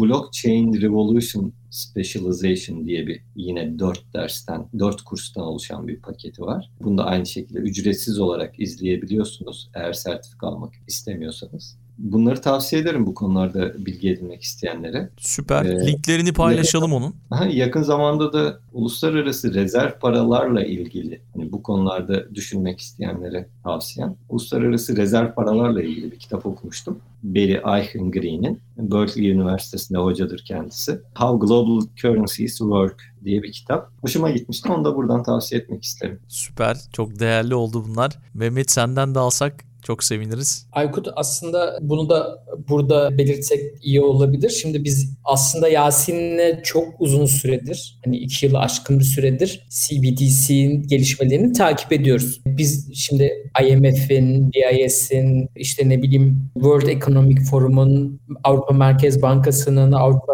Blockchain 0.00 0.80
Revolution 0.82 1.52
Specialization 1.70 2.86
diye 2.86 3.06
bir 3.06 3.22
yine 3.36 3.78
dört 3.78 4.14
dersten, 4.14 4.68
dört 4.78 5.02
kurstan 5.02 5.44
oluşan 5.44 5.88
bir 5.88 6.00
paketi 6.00 6.42
var. 6.42 6.70
Bunu 6.80 6.98
da 6.98 7.04
aynı 7.04 7.26
şekilde 7.26 7.58
ücretsiz 7.58 8.18
olarak 8.18 8.60
izleyebiliyorsunuz 8.60 9.70
eğer 9.74 9.92
sertifika 9.92 10.46
almak 10.46 10.74
istemiyorsanız. 10.86 11.79
Bunları 12.00 12.40
tavsiye 12.40 12.82
ederim 12.82 13.06
bu 13.06 13.14
konularda 13.14 13.86
bilgi 13.86 14.10
edinmek 14.10 14.42
isteyenlere. 14.42 15.10
Süper. 15.18 15.64
Ee, 15.64 15.86
Linklerini 15.86 16.32
paylaşalım 16.32 16.92
onun. 16.92 17.14
Yakın 17.50 17.82
zamanda 17.82 18.32
da 18.32 18.60
uluslararası 18.72 19.54
rezerv 19.54 19.98
paralarla 20.00 20.64
ilgili 20.64 21.20
hani 21.34 21.52
bu 21.52 21.62
konularda 21.62 22.34
düşünmek 22.34 22.80
isteyenlere 22.80 23.48
tavsiyem. 23.64 24.14
Uluslararası 24.28 24.96
rezerv 24.96 25.34
paralarla 25.34 25.82
ilgili 25.82 26.12
bir 26.12 26.18
kitap 26.18 26.46
okumuştum. 26.46 26.98
Barry 27.22 27.60
Eichengreen'in 27.76 28.60
Berkeley 28.78 29.30
Üniversitesi'nde 29.30 29.98
hocadır 29.98 30.44
kendisi. 30.44 31.00
How 31.14 31.46
Global 31.46 31.86
Currencies 31.96 32.58
Work 32.58 33.14
diye 33.24 33.42
bir 33.42 33.52
kitap. 33.52 33.90
Hoşuma 34.00 34.30
gitmişti. 34.30 34.72
Onu 34.72 34.84
da 34.84 34.96
buradan 34.96 35.22
tavsiye 35.22 35.60
etmek 35.60 35.82
isterim. 35.84 36.20
Süper. 36.28 36.76
Çok 36.92 37.20
değerli 37.20 37.54
oldu 37.54 37.84
bunlar. 37.88 38.18
Mehmet 38.34 38.70
senden 38.70 39.14
de 39.14 39.18
alsak 39.18 39.69
çok 39.82 40.04
seviniriz. 40.04 40.66
Aykut 40.72 41.08
aslında 41.16 41.78
bunu 41.80 42.10
da 42.10 42.44
burada 42.68 43.18
belirtsek 43.18 43.60
iyi 43.82 44.00
olabilir. 44.00 44.50
Şimdi 44.50 44.84
biz 44.84 45.16
aslında 45.24 45.68
Yasin'le 45.68 46.62
çok 46.62 46.86
uzun 46.98 47.26
süredir, 47.26 47.98
hani 48.04 48.16
iki 48.16 48.46
yılı 48.46 48.58
aşkın 48.58 48.98
bir 48.98 49.04
süredir 49.04 49.66
CBDC'nin 49.70 50.82
gelişmelerini 50.82 51.52
takip 51.52 51.92
ediyoruz. 51.92 52.40
Biz 52.46 52.94
şimdi 52.94 53.50
IMF'in, 53.68 54.52
BIS'in, 54.52 55.48
işte 55.56 55.88
ne 55.88 56.02
bileyim 56.02 56.50
World 56.54 56.88
Economic 56.88 57.40
Forum'un, 57.50 58.20
Avrupa 58.44 58.74
Merkez 58.74 59.22
Bankası'nın, 59.22 59.92
Avrupa 59.92 60.32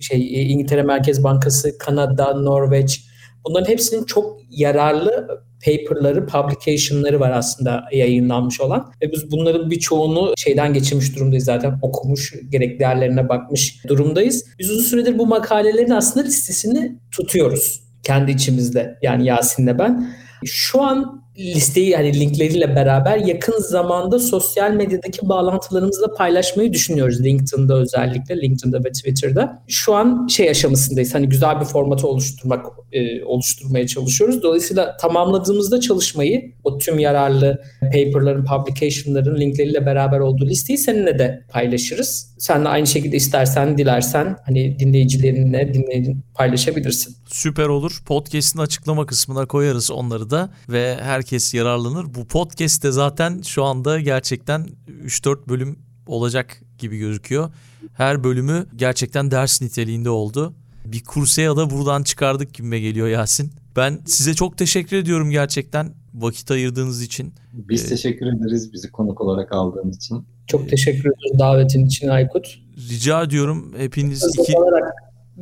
şey 0.00 0.52
İngiltere 0.52 0.82
Merkez 0.82 1.24
Bankası, 1.24 1.78
Kanada, 1.78 2.34
Norveç 2.34 3.04
bunların 3.48 3.72
hepsinin 3.72 4.04
çok 4.04 4.40
yararlı 4.50 5.28
paperları, 5.64 6.26
publication'ları 6.26 7.20
var 7.20 7.30
aslında 7.30 7.84
yayınlanmış 7.92 8.60
olan. 8.60 8.92
Ve 9.02 9.12
biz 9.12 9.30
bunların 9.30 9.70
birçoğunu 9.70 10.34
şeyden 10.36 10.72
geçirmiş 10.72 11.16
durumdayız 11.16 11.44
zaten. 11.44 11.78
Okumuş, 11.82 12.34
gerek 12.50 12.80
değerlerine 12.80 13.28
bakmış 13.28 13.84
durumdayız. 13.88 14.44
Biz 14.58 14.70
uzun 14.70 14.82
süredir 14.82 15.18
bu 15.18 15.26
makalelerin 15.26 15.90
aslında 15.90 16.26
listesini 16.26 16.98
tutuyoruz 17.10 17.86
kendi 18.06 18.30
içimizde. 18.30 18.98
Yani 19.02 19.26
Yasin'le 19.26 19.78
ben. 19.78 20.08
Şu 20.44 20.82
an 20.82 21.25
listeyi 21.38 21.88
yani 21.88 22.20
linkleriyle 22.20 22.76
beraber 22.76 23.18
yakın 23.18 23.58
zamanda 23.58 24.18
sosyal 24.18 24.70
medyadaki 24.70 25.28
bağlantılarımızla 25.28 26.14
paylaşmayı 26.14 26.72
düşünüyoruz. 26.72 27.24
LinkedIn'da 27.24 27.76
özellikle, 27.76 28.40
LinkedIn'da 28.40 28.84
ve 28.84 28.92
Twitter'da. 28.92 29.62
Şu 29.68 29.94
an 29.94 30.26
şey 30.26 30.50
aşamasındayız. 30.50 31.14
Hani 31.14 31.28
güzel 31.28 31.60
bir 31.60 31.64
formatı 31.64 32.08
oluşturmak 32.08 32.66
e, 32.92 33.24
oluşturmaya 33.24 33.86
çalışıyoruz. 33.86 34.42
Dolayısıyla 34.42 34.96
tamamladığımızda 34.96 35.80
çalışmayı 35.80 36.52
o 36.64 36.78
tüm 36.78 36.98
yararlı 36.98 37.62
paper'ların, 37.80 38.44
publication'ların 38.44 39.40
linkleriyle 39.40 39.86
beraber 39.86 40.20
olduğu 40.20 40.46
listeyi 40.46 40.78
seninle 40.78 41.18
de 41.18 41.44
paylaşırız. 41.52 42.34
Sen 42.38 42.64
de 42.64 42.68
aynı 42.68 42.86
şekilde 42.86 43.16
istersen, 43.16 43.78
dilersen 43.78 44.36
hani 44.46 44.78
dinleyicilerinle 44.78 45.74
dinleyin, 45.74 46.20
paylaşabilirsin. 46.34 47.16
Süper 47.26 47.66
olur. 47.66 48.02
Podcast'in 48.06 48.58
açıklama 48.58 49.06
kısmına 49.06 49.46
koyarız 49.46 49.90
onları 49.90 50.30
da 50.30 50.50
ve 50.68 50.96
herkes 51.26 51.54
yararlanır. 51.54 52.14
Bu 52.14 52.26
podcast 52.26 52.82
de 52.82 52.92
zaten 52.92 53.42
şu 53.42 53.64
anda 53.64 54.00
gerçekten 54.00 54.66
3-4 55.04 55.48
bölüm 55.48 55.78
olacak 56.06 56.62
gibi 56.78 56.98
gözüküyor. 56.98 57.50
Her 57.92 58.24
bölümü 58.24 58.66
gerçekten 58.76 59.30
ders 59.30 59.62
niteliğinde 59.62 60.10
oldu. 60.10 60.54
Bir 60.84 61.04
kurseya 61.04 61.56
da 61.56 61.70
buradan 61.70 62.02
çıkardık 62.02 62.54
gibime 62.54 62.80
geliyor 62.80 63.08
Yasin. 63.08 63.52
Ben 63.76 63.98
size 64.06 64.34
çok 64.34 64.58
teşekkür 64.58 64.96
ediyorum 64.96 65.30
gerçekten 65.30 65.94
vakit 66.14 66.50
ayırdığınız 66.50 67.02
için. 67.02 67.34
Biz 67.52 67.84
ee, 67.84 67.88
teşekkür 67.88 68.26
ederiz 68.26 68.72
bizi 68.72 68.90
konuk 68.90 69.20
olarak 69.20 69.52
aldığın 69.52 69.90
için. 69.90 70.24
Çok 70.46 70.68
teşekkür 70.68 71.00
ederim 71.00 71.38
davetin 71.38 71.86
için 71.86 72.08
Aykut. 72.08 72.58
Rica 72.90 73.22
ediyorum 73.22 73.74
hepiniz 73.76 74.24
iki... 74.38 74.52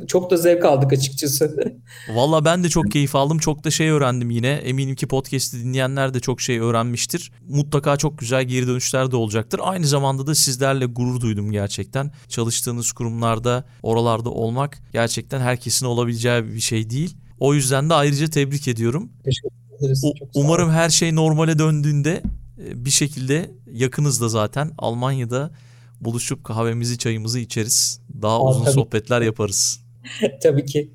Çok 0.07 0.31
da 0.31 0.37
zevk 0.37 0.65
aldık 0.65 0.93
açıkçası. 0.93 1.55
Valla 2.09 2.45
ben 2.45 2.63
de 2.63 2.69
çok 2.69 2.91
keyif 2.91 3.15
aldım. 3.15 3.37
Çok 3.37 3.63
da 3.63 3.71
şey 3.71 3.89
öğrendim 3.89 4.29
yine. 4.29 4.47
Eminim 4.47 4.95
ki 4.95 5.07
podcast'i 5.07 5.63
dinleyenler 5.63 6.13
de 6.13 6.19
çok 6.19 6.41
şey 6.41 6.59
öğrenmiştir. 6.59 7.31
Mutlaka 7.49 7.97
çok 7.97 8.17
güzel 8.19 8.43
geri 8.43 8.67
dönüşler 8.67 9.11
de 9.11 9.15
olacaktır. 9.15 9.59
Aynı 9.63 9.87
zamanda 9.87 10.27
da 10.27 10.35
sizlerle 10.35 10.85
gurur 10.85 11.21
duydum 11.21 11.51
gerçekten. 11.51 12.11
Çalıştığınız 12.27 12.91
kurumlarda, 12.91 13.63
oralarda 13.83 14.29
olmak 14.29 14.83
gerçekten 14.93 15.39
herkesin 15.39 15.85
olabileceği 15.85 16.45
bir 16.45 16.59
şey 16.59 16.89
değil. 16.89 17.17
O 17.39 17.53
yüzden 17.53 17.89
de 17.89 17.93
ayrıca 17.93 18.27
tebrik 18.27 18.67
ediyorum. 18.67 19.11
Teşekkür 19.25 19.79
ederiz. 19.79 20.03
O, 20.05 20.11
umarım 20.35 20.69
her 20.69 20.89
şey 20.89 21.15
normale 21.15 21.59
döndüğünde 21.59 22.23
e, 22.65 22.85
bir 22.85 22.89
şekilde 22.89 23.51
yakınızda 23.71 24.29
zaten 24.29 24.71
Almanya'da 24.77 25.51
buluşup 26.01 26.43
kahvemizi 26.43 26.97
çayımızı 26.97 27.39
içeriz. 27.39 28.01
Daha 28.21 28.35
Aa, 28.35 28.49
uzun 28.49 28.63
tabii. 28.63 28.73
sohbetler 28.73 29.21
yaparız. 29.21 29.84
tabii 30.43 30.65
ki. 30.65 30.89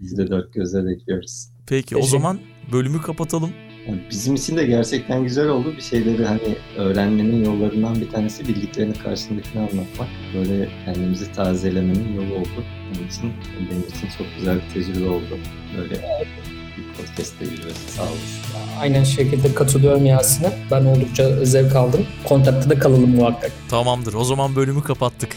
Biz 0.00 0.18
de 0.18 0.30
dört 0.30 0.52
gözle 0.52 0.86
bekliyoruz. 0.86 1.48
Peki 1.66 1.96
o 1.96 2.02
zaman 2.02 2.38
bölümü 2.72 3.02
kapatalım. 3.02 3.50
bizim 4.10 4.34
için 4.34 4.56
de 4.56 4.66
gerçekten 4.66 5.22
güzel 5.22 5.48
oldu. 5.48 5.72
Bir 5.76 5.82
şeyleri 5.82 6.24
hani 6.24 6.56
öğrenmenin 6.76 7.44
yollarından 7.44 8.00
bir 8.00 8.10
tanesi 8.10 8.48
bildiklerini 8.48 8.94
karşındakine 8.94 9.62
anlatmak. 9.62 10.08
Böyle 10.34 10.68
kendimizi 10.84 11.32
tazelemenin 11.32 12.12
yolu 12.14 12.34
oldu. 12.34 12.64
Benim 12.94 13.08
için, 13.08 13.32
benim 13.70 13.82
için 13.82 14.08
çok 14.18 14.26
güzel 14.38 14.56
bir 14.56 14.74
tecrübe 14.74 15.08
oldu. 15.08 15.38
Böyle 15.78 15.94
bir 15.94 16.00
podcast 16.96 17.38
tecrübesi 17.38 17.92
sağ 17.92 18.02
olasın. 18.02 18.44
Aynen 18.80 19.04
şekilde 19.04 19.54
katılıyorum 19.54 20.06
Yasin'e. 20.06 20.52
Ben 20.70 20.84
oldukça 20.84 21.44
zevk 21.44 21.76
aldım. 21.76 22.06
Kontakta 22.24 22.70
da 22.70 22.78
kalalım 22.78 23.10
muhakkak. 23.16 23.52
Tamamdır. 23.68 24.14
O 24.14 24.24
zaman 24.24 24.56
bölümü 24.56 24.82
kapattık. 24.82 25.36